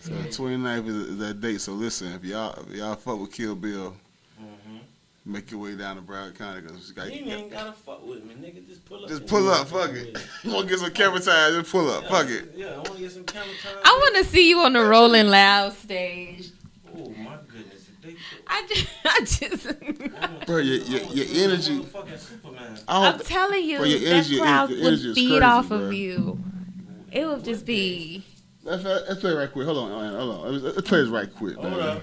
So 0.00 0.12
the 0.14 0.28
29th 0.28 0.86
is, 0.88 0.94
is 0.96 1.18
that 1.18 1.40
date. 1.40 1.60
So 1.60 1.72
listen, 1.72 2.12
if 2.12 2.24
y'all 2.24 2.58
if 2.68 2.74
y'all 2.76 2.94
fuck 2.94 3.18
with 3.20 3.32
Kill 3.32 3.54
Bill, 3.54 3.94
Mm-hmm. 4.40 4.76
make 5.32 5.50
your 5.50 5.60
way 5.60 5.74
down 5.74 5.96
to 5.96 6.02
Broward 6.02 6.36
County 6.36 6.60
because 6.60 6.88
you 6.88 6.94
got. 6.94 7.12
You 7.12 7.32
ain't 7.32 7.50
gotta 7.50 7.72
fuck 7.72 8.06
with 8.06 8.22
me, 8.24 8.34
nigga. 8.34 8.66
Just 8.68 8.84
pull 8.84 9.02
up. 9.02 9.08
Just 9.08 9.26
pull 9.26 9.48
up, 9.48 9.66
fuck 9.68 9.88
fuck 9.88 9.90
it. 9.96 10.12
with 10.12 10.30
You 10.44 10.52
want 10.52 10.68
to 10.68 10.70
get 10.74 10.78
some 10.80 10.90
camera 10.92 11.20
time? 11.20 11.52
Just 11.54 11.72
pull 11.72 11.90
up, 11.90 12.02
Yeah, 12.04 12.08
fuck 12.10 12.28
it. 12.28 12.52
Yeah, 12.54 12.66
I 12.74 12.76
wanna 12.78 13.00
get 13.00 13.10
some 13.12 13.24
camera 13.24 13.48
time. 13.62 13.76
I 13.84 13.98
want 14.02 14.16
to 14.16 14.30
see 14.30 14.48
you 14.50 14.60
on 14.60 14.74
the 14.74 14.84
Rolling 14.84 15.28
Loud 15.28 15.72
stage. 15.72 16.50
Oh 16.94 17.08
my 17.10 17.38
goodness. 17.50 17.88
If 17.88 18.02
they 18.02 18.10
put- 18.12 18.20
I 18.46 18.66
just, 18.68 18.88
I 19.04 19.20
just, 19.24 20.46
Bro, 20.46 20.56
your- 20.58 20.76
your- 20.84 21.12
your 21.12 21.44
energy- 21.50 21.84
I 22.86 23.08
I'm 23.08 23.18
telling 23.20 23.64
you, 23.64 23.78
Bro, 23.78 23.86
your 23.86 24.08
energy- 24.12 24.36
that 24.36 24.42
crowd 24.42 24.70
your 24.70 24.86
energy 24.86 25.06
would 25.08 25.14
feed 25.14 25.28
crazy, 25.30 25.42
off 25.44 25.68
bro. 25.68 25.78
of 25.78 25.92
you. 25.94 26.38
It 27.10 27.26
would 27.26 27.44
just 27.44 27.64
be. 27.64 28.22
Let's, 28.66 28.84
uh, 28.84 29.04
let's 29.08 29.20
play 29.20 29.32
right 29.32 29.50
quick. 29.50 29.66
Hold 29.66 29.78
on, 29.78 30.14
hold 30.14 30.46
on. 30.46 30.52
Let's, 30.62 30.76
let's 30.76 30.88
play 30.88 31.00
this 31.00 31.08
right 31.08 31.34
quick. 31.34 31.56
Hold 31.56 31.78
man. 31.78 31.80
up. 31.80 32.02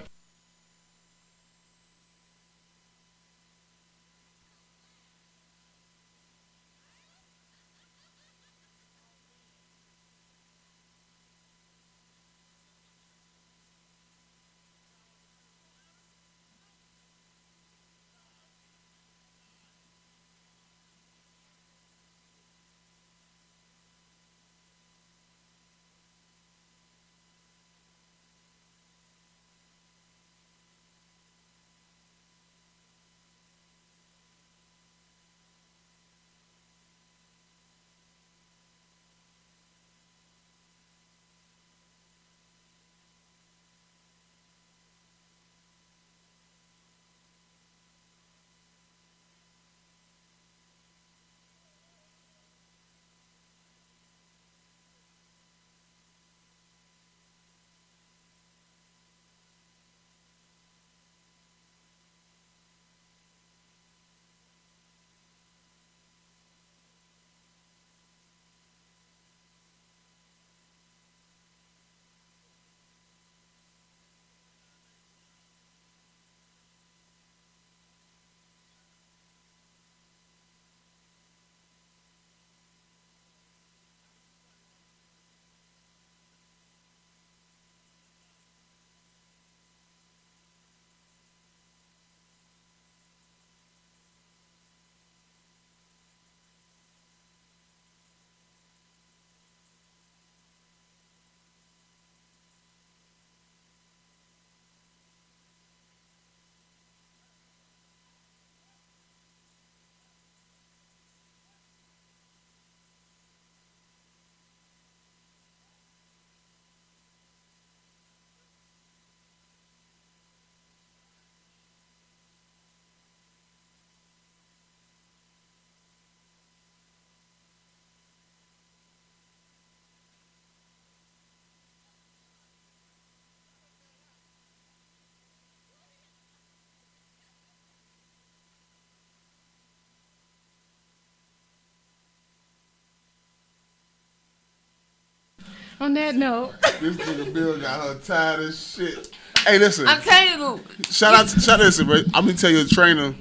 On 145.80 145.92
that 145.94 146.14
note, 146.14 146.52
This 146.80 146.96
nigga 146.96 147.32
Bill 147.34 147.60
got 147.60 147.80
her 147.86 147.98
tired 148.00 148.40
as 148.40 148.74
shit. 148.74 149.10
Hey, 149.46 149.58
listen. 149.58 149.86
I'm 149.86 150.00
telling 150.00 150.40
you, 150.58 150.64
shout 150.90 151.14
out, 151.14 151.28
to, 151.28 151.40
shout 151.40 151.60
out, 151.60 151.66
listen, 151.66 151.86
bro. 151.86 151.96
I'm 152.14 152.24
gonna 152.26 152.34
tell 152.34 152.50
you, 152.50 152.60
a 152.60 152.64
trainer. 152.64 153.12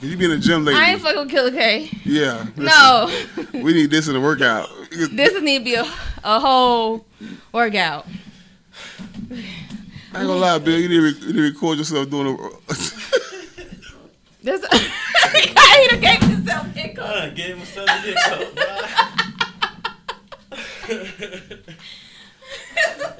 Cause 0.00 0.10
you 0.10 0.16
be 0.16 0.24
in 0.26 0.32
the 0.32 0.38
gym 0.38 0.64
lately. 0.64 0.80
I 0.80 0.90
ain't 0.92 1.00
fucking 1.00 1.18
with 1.20 1.30
Killer 1.30 1.50
K. 1.50 1.88
yeah. 2.04 2.46
listen, 2.56 2.64
No, 3.52 3.60
We 3.62 3.72
need 3.72 3.90
this 3.90 4.06
in 4.06 4.14
the 4.14 4.20
workout. 4.20 4.68
this 4.90 5.40
need 5.42 5.58
to 5.60 5.64
be 5.64 5.74
a, 5.76 5.84
a 6.24 6.38
whole 6.40 7.06
workout. 7.52 8.06
I 9.30 9.34
ain't 10.20 10.28
gonna 10.28 10.34
lie, 10.34 10.58
Bill. 10.58 10.78
You 10.78 10.88
need 10.88 10.96
to, 10.96 11.02
re- 11.02 11.18
you 11.20 11.26
need 11.28 11.32
to 11.34 11.42
record 11.42 11.78
yourself 11.78 12.10
doing 12.10 12.38
a. 12.38 12.72
This 14.44 14.62
I 14.70 15.86
done 15.90 16.00
gave 16.00 16.20
himself 16.20 16.66
hiccups. 16.74 17.08
I 17.08 17.30
gave 17.30 17.56
myself 17.56 17.88
a 17.88 17.98
hiccup, 18.00 18.54
bro. 18.54 18.64
Yeah, 20.88 21.06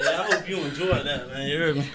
I 0.00 0.28
hope 0.30 0.48
you 0.48 0.56
enjoy 0.58 1.02
that, 1.02 1.28
man. 1.28 1.48
You 1.48 1.74
me? 1.74 1.86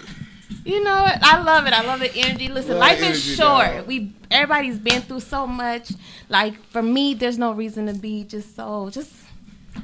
You 0.66 0.84
know 0.84 1.04
what? 1.04 1.20
I 1.22 1.42
love 1.42 1.66
it. 1.68 1.74
I 1.74 1.86
love 1.86 2.00
the 2.00 2.14
energy. 2.16 2.48
Listen, 2.48 2.72
Love 2.72 2.80
life 2.80 2.98
energy, 3.00 3.12
is 3.12 3.36
short. 3.36 3.88
We 3.88 4.14
everybody's 4.30 4.78
been 4.80 5.02
through 5.02 5.22
so 5.22 5.48
much. 5.48 5.92
Like 6.28 6.62
for 6.70 6.82
me, 6.82 7.14
there's 7.14 7.38
no 7.38 7.54
reason 7.54 7.88
to 7.88 7.94
be 7.94 8.24
just 8.24 8.56
so 8.56 8.90
just 8.90 9.12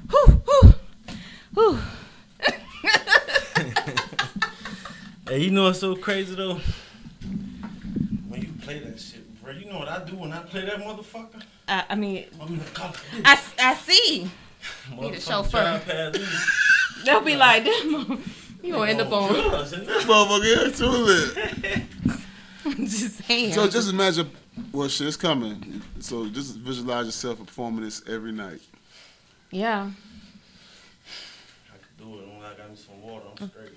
whew, 0.09 0.41
whew, 0.45 0.73
whew. 1.53 1.79
Hey, 5.27 5.39
you 5.39 5.49
know 5.49 5.63
what's 5.63 5.79
so 5.79 5.95
crazy 5.95 6.35
though? 6.35 6.59
When 8.27 8.43
you 8.43 8.49
play 8.61 8.77
that 8.77 8.99
shit, 8.99 9.41
bro, 9.41 9.53
you 9.53 9.65
know 9.65 9.79
what 9.79 9.87
I 9.89 10.05
do 10.05 10.17
when 10.17 10.31
I 10.31 10.43
play 10.43 10.65
that 10.65 10.77
motherfucker? 10.77 11.41
I, 11.67 11.83
I 11.89 11.95
mean, 11.95 12.25
come. 12.75 12.93
I, 13.23 13.39
I 13.59 13.73
see. 13.73 14.29
Need 14.99 15.13
a 15.15 15.21
chauffeur. 15.21 15.51
drive 15.61 15.85
past 15.85 16.19
me. 16.19 16.25
They'll 17.05 17.21
be 17.21 17.35
like, 17.35 17.63
"Damn, 17.65 18.23
you 18.63 18.73
gonna 18.73 18.89
end 18.91 19.01
up 19.01 19.11
on 19.11 19.33
drugs. 19.33 19.73
Motherfucker, 19.73 20.65
yeah, 20.65 20.71
too 20.71 20.85
lit. 20.87 22.79
just 22.89 23.23
saying. 23.25 23.53
So 23.53 23.67
just 23.67 23.89
imagine 23.91 24.29
what 24.71 24.89
shit's 24.91 25.17
coming. 25.17 25.81
So 25.99 26.27
just 26.29 26.55
visualize 26.57 27.05
yourself 27.05 27.39
performing 27.45 27.83
this 27.83 28.01
every 28.07 28.31
night. 28.31 28.61
yeah. 29.51 29.89
I 31.73 31.77
could 31.77 31.97
do 31.97 32.19
it 32.19 32.27
when 32.27 32.37
I 32.43 32.53
got 32.55 32.69
me 32.71 32.75
some 32.75 33.01
water. 33.01 33.25
I'm 33.39 33.49
straight. 33.49 33.69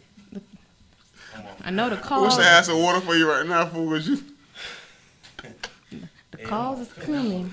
I'm 1.36 1.46
off. 1.46 1.62
I 1.64 1.70
know 1.70 1.90
the 1.90 1.96
call. 1.96 2.24
I 2.24 2.28
calls. 2.28 2.36
wish 2.38 2.46
I 2.46 2.48
had 2.50 2.64
some 2.64 2.80
water 2.82 3.00
for 3.00 3.14
you 3.14 3.28
right 3.30 3.46
now, 3.46 3.66
fool. 3.66 3.90
Cause 3.90 4.08
you, 4.08 4.22
The 6.30 6.38
Hey, 6.38 6.44
calls 6.44 6.80
is 6.80 6.92
coming. 6.94 7.50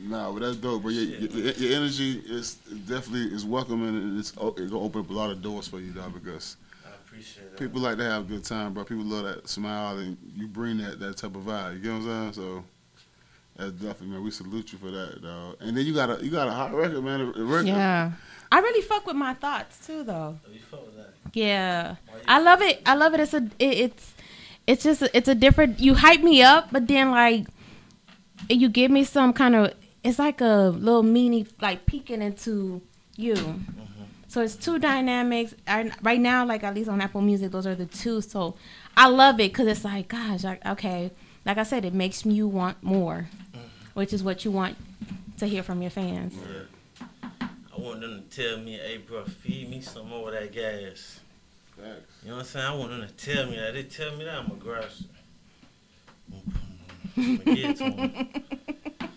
Motherfucker, 0.00 0.10
nah, 0.10 0.32
but 0.32 0.40
that's 0.40 0.56
dope. 0.56 0.82
But 0.82 0.88
your, 0.90 1.04
your, 1.04 1.52
your 1.52 1.76
energy 1.76 2.22
is 2.26 2.54
definitely 2.54 3.34
is 3.34 3.44
welcome 3.44 3.86
and 3.86 4.18
it's 4.18 4.32
o- 4.38 4.54
it 4.56 4.70
gonna 4.70 4.80
open 4.80 5.02
up 5.02 5.10
a 5.10 5.12
lot 5.12 5.30
of 5.30 5.42
doors 5.42 5.68
for 5.68 5.80
you, 5.80 5.92
dog. 5.92 6.14
Because 6.14 6.56
I 6.84 6.90
appreciate 6.90 7.50
that. 7.50 7.58
people 7.58 7.80
like 7.80 7.96
to 7.98 8.04
have 8.04 8.22
a 8.22 8.26
good 8.26 8.44
time, 8.44 8.74
bro. 8.74 8.84
People 8.84 9.04
love 9.04 9.24
that 9.24 9.48
smile, 9.48 9.98
and 9.98 10.16
you 10.34 10.46
bring 10.46 10.78
that 10.78 10.98
that 11.00 11.16
type 11.16 11.34
of 11.36 11.42
vibe. 11.42 11.74
You 11.74 11.78
get 11.80 11.92
what 11.92 11.98
I'm 11.98 12.32
saying? 12.32 12.32
So. 12.32 12.64
That's 13.56 13.72
definitely 13.72 14.06
man. 14.08 14.24
We 14.24 14.30
salute 14.30 14.72
you 14.72 14.78
for 14.78 14.90
that, 14.90 15.22
dog. 15.22 15.56
And 15.60 15.76
then 15.76 15.84
you 15.84 15.92
got 15.92 16.08
a 16.08 16.24
you 16.24 16.30
got 16.30 16.48
a 16.48 16.50
hot 16.50 16.72
record, 16.72 17.04
man. 17.04 17.20
A, 17.20 17.24
a 17.24 17.44
record. 17.44 17.66
Yeah. 17.66 18.12
I 18.52 18.58
really 18.60 18.80
fuck 18.82 19.06
with 19.06 19.16
my 19.16 19.34
thoughts 19.34 19.86
too, 19.86 20.02
though. 20.02 20.38
Oh, 20.44 20.52
you 20.52 20.60
fuck 20.60 20.84
with 20.86 20.96
that? 20.96 21.10
Yeah, 21.34 21.96
I 22.26 22.40
love 22.40 22.62
it. 22.62 22.80
I 22.84 22.94
love 22.94 23.14
it. 23.14 23.20
It's 23.20 23.34
a, 23.34 23.48
it, 23.58 23.78
it's, 23.78 24.14
it's 24.66 24.82
just, 24.82 25.02
it's 25.14 25.28
a 25.28 25.34
different. 25.34 25.78
You 25.78 25.94
hype 25.94 26.22
me 26.22 26.42
up, 26.42 26.68
but 26.72 26.88
then 26.88 27.10
like, 27.10 27.46
you 28.48 28.68
give 28.68 28.90
me 28.90 29.04
some 29.04 29.32
kind 29.32 29.54
of. 29.54 29.74
It's 30.02 30.18
like 30.18 30.40
a 30.40 30.68
little 30.74 31.02
mini, 31.02 31.46
like 31.60 31.86
peeking 31.86 32.22
into 32.22 32.80
you. 33.16 33.60
So 34.28 34.40
it's 34.42 34.54
two 34.54 34.78
dynamics. 34.78 35.54
I, 35.66 35.90
right 36.02 36.20
now, 36.20 36.46
like 36.46 36.62
at 36.62 36.74
least 36.74 36.88
on 36.88 37.00
Apple 37.00 37.20
Music, 37.20 37.50
those 37.50 37.66
are 37.66 37.74
the 37.74 37.86
two. 37.86 38.20
So 38.20 38.54
I 38.96 39.08
love 39.08 39.40
it 39.40 39.52
because 39.52 39.66
it's 39.66 39.84
like, 39.84 40.08
gosh, 40.08 40.44
like, 40.44 40.64
okay. 40.64 41.10
Like 41.44 41.58
I 41.58 41.64
said, 41.64 41.84
it 41.84 41.94
makes 41.94 42.24
you 42.24 42.46
want 42.46 42.82
more, 42.82 43.28
which 43.94 44.12
is 44.12 44.22
what 44.22 44.44
you 44.44 44.50
want 44.50 44.76
to 45.38 45.46
hear 45.46 45.62
from 45.62 45.82
your 45.82 45.90
fans. 45.90 46.34
Yeah. 46.36 47.38
I 47.76 47.80
want 47.80 48.02
them 48.02 48.22
to 48.28 48.42
tell 48.42 48.58
me, 48.58 48.74
hey, 48.74 48.98
bro, 48.98 49.24
feed 49.24 49.70
me 49.70 49.80
some 49.80 50.08
more 50.08 50.28
of 50.28 50.34
that 50.34 50.52
gas. 50.52 51.20
Facts. 51.76 52.14
You 52.22 52.28
know 52.28 52.36
what 52.36 52.40
I'm 52.42 52.46
saying? 52.46 52.66
I 52.66 52.74
want 52.76 52.90
them 52.90 53.06
to 53.08 53.12
tell 53.14 53.46
me 53.46 53.56
that. 53.56 53.72
They 53.74 53.82
tell 53.84 54.16
me 54.16 54.24
that, 54.24 54.34
I'm 54.38 54.46
going 54.60 54.60
to 54.60 54.64
grasp 54.64 55.02
it. 55.02 55.10
I'm 57.16 59.10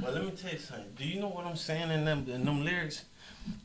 going 0.00 0.14
to 0.14 0.20
give 0.20 0.28
it 0.28 0.36
to 0.36 0.42
them. 0.42 0.42
But 0.42 0.42
let 0.42 0.42
me 0.42 0.42
tell 0.42 0.52
you 0.52 0.58
something. 0.58 0.86
Do 0.96 1.04
you 1.04 1.20
know 1.20 1.28
what 1.28 1.44
I'm 1.46 1.56
saying 1.56 1.90
in 1.90 2.04
them, 2.04 2.26
in 2.28 2.44
them 2.44 2.64
lyrics? 2.64 3.04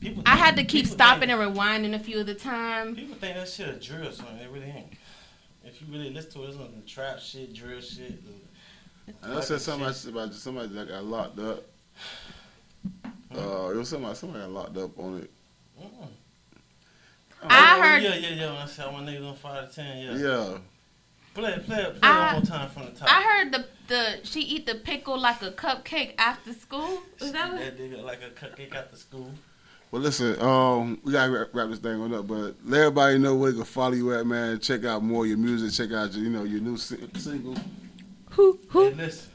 People 0.00 0.22
I 0.26 0.36
had 0.36 0.56
to 0.56 0.64
keep 0.64 0.86
stopping 0.86 1.28
think- 1.28 1.40
and 1.40 1.56
rewinding 1.56 1.94
a 1.94 1.98
few 1.98 2.20
of 2.20 2.26
the 2.26 2.34
time. 2.34 2.94
People 2.94 3.16
think 3.16 3.34
that 3.36 3.48
shit 3.48 3.68
a 3.68 3.72
drill 3.72 4.06
or 4.08 4.12
something. 4.12 4.36
It 4.36 4.50
really 4.50 4.66
ain't. 4.66 4.92
If 5.64 5.80
you 5.80 5.88
really 5.90 6.10
listen 6.10 6.30
to 6.32 6.44
it, 6.44 6.48
it's 6.48 6.56
on 6.58 6.70
some 6.72 6.82
trap 6.86 7.18
shit, 7.20 7.52
drill 7.54 7.80
shit. 7.80 8.20
And 9.22 9.32
I 9.34 9.40
said 9.40 9.60
something 9.60 10.10
about 10.12 10.32
somebody 10.34 10.68
that 10.68 10.88
got 10.88 11.04
locked 11.04 11.38
up. 11.38 11.64
Uh, 13.34 13.70
it 13.70 13.76
was 13.76 13.88
somebody 13.88 14.14
somebody 14.14 14.40
got 14.44 14.50
locked 14.50 14.76
up 14.76 14.98
on 14.98 15.18
it. 15.22 15.30
Mm-mm. 15.80 16.08
I 17.44 17.76
Oh, 17.78 17.82
heard- 17.82 18.02
Yeah, 18.02 18.14
yeah, 18.14 18.28
yeah. 18.30 18.52
When 18.52 18.60
I 18.62 18.66
said 18.66 18.86
I 18.86 18.92
want 18.92 19.06
niggas 19.06 19.28
on 19.28 19.34
5 19.36 19.68
to 19.70 19.74
10, 19.74 19.98
yeah. 19.98 20.16
Yeah. 20.16 20.58
Play 21.34 21.52
it, 21.52 21.64
play 21.66 21.78
it, 21.82 21.84
play 21.84 21.96
it 21.96 22.04
I- 22.04 22.34
one 22.34 22.42
more 22.42 22.42
time 22.58 22.68
from 22.70 22.84
the 22.86 22.90
top. 22.92 23.08
I 23.10 23.22
heard 23.22 23.52
the 23.52 23.64
the 23.88 24.20
she 24.24 24.40
eat 24.40 24.66
the 24.66 24.74
pickle 24.76 25.18
like 25.18 25.42
a 25.42 25.50
cupcake 25.52 26.14
after 26.18 26.52
school. 26.52 27.00
Is 27.20 27.32
that 27.32 27.52
what? 27.52 27.60
that 27.78 28.04
like 28.04 28.20
a 28.22 28.30
cupcake 28.30 28.74
out 28.76 28.90
the 28.90 28.96
school. 28.98 29.30
Well, 29.90 30.00
listen, 30.02 30.40
um, 30.40 30.98
we 31.04 31.12
gotta 31.12 31.30
wrap, 31.30 31.48
wrap 31.52 31.68
this 31.68 31.78
thing 31.78 32.00
on 32.00 32.14
up, 32.14 32.26
but 32.26 32.54
let 32.64 32.80
everybody 32.80 33.18
know 33.18 33.34
where 33.34 33.50
they 33.50 33.56
can 33.58 33.66
follow 33.66 33.92
you 33.94 34.14
at, 34.14 34.26
man. 34.26 34.58
Check 34.60 34.84
out 34.84 35.02
more 35.02 35.24
of 35.24 35.28
your 35.28 35.36
music. 35.38 35.72
Check 35.72 35.94
out 35.94 36.12
your, 36.14 36.24
you 36.24 36.30
know, 36.30 36.44
your 36.44 36.60
new 36.62 36.76
si- 36.78 36.96
single. 37.16 37.54
Who 38.30 38.52
Hey, 38.62 38.68
who? 38.70 38.90
listen. 38.90 39.30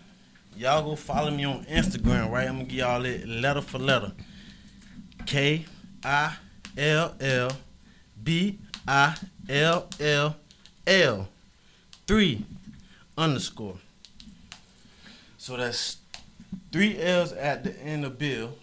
Y'all 0.56 0.82
go 0.84 0.96
follow 0.96 1.30
me 1.30 1.46
on 1.46 1.64
Instagram, 1.66 2.32
right? 2.32 2.48
I'm 2.48 2.54
gonna 2.56 2.64
give 2.66 2.80
y'all 2.80 3.06
it 3.06 3.28
letter 3.28 3.62
for 3.62 3.78
letter. 3.78 4.12
K 5.28 5.66
I 6.04 6.36
L 6.78 7.16
L 7.20 7.52
B 8.24 8.58
I 8.88 9.16
L 9.50 9.88
L 10.00 10.36
L 10.88 11.28
three 12.08 12.46
underscore. 13.18 13.76
So 15.38 15.58
that's 15.58 15.98
three 16.72 17.00
L's 17.00 17.34
at 17.34 17.64
the 17.64 17.78
end 17.82 18.06
of 18.06 18.18
Bill 18.18 18.56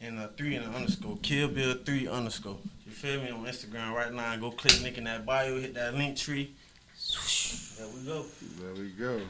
and 0.00 0.18
a 0.18 0.28
three 0.28 0.54
and 0.54 0.66
an 0.66 0.74
underscore. 0.74 1.18
Kill 1.22 1.48
Bill 1.48 1.74
three 1.84 2.06
underscore. 2.06 2.58
You 2.86 2.92
feel 2.92 3.20
me 3.22 3.30
on 3.30 3.44
Instagram 3.44 3.92
right 3.94 4.12
now? 4.12 4.36
Go 4.36 4.50
click 4.50 4.80
link 4.82 4.98
in 4.98 5.04
that 5.04 5.24
bio, 5.24 5.58
hit 5.58 5.74
that 5.74 5.94
Linktree. 5.94 6.48
There 7.78 7.88
we 7.88 8.06
go. 8.06 8.24
There 8.60 8.74
we 8.74 8.90
go. 8.90 9.20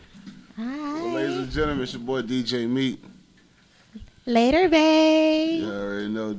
Hi. 0.57 0.65
Well, 0.65 1.13
ladies 1.15 1.37
and 1.39 1.51
gentlemen, 1.51 1.83
it's 1.83 1.93
your 1.93 2.03
boy 2.03 2.23
DJ 2.23 2.69
Meat. 2.69 3.03
Later, 4.27 4.69
babe. 4.69 5.63
You 5.63 5.73
already 5.73 6.09
know 6.09 6.31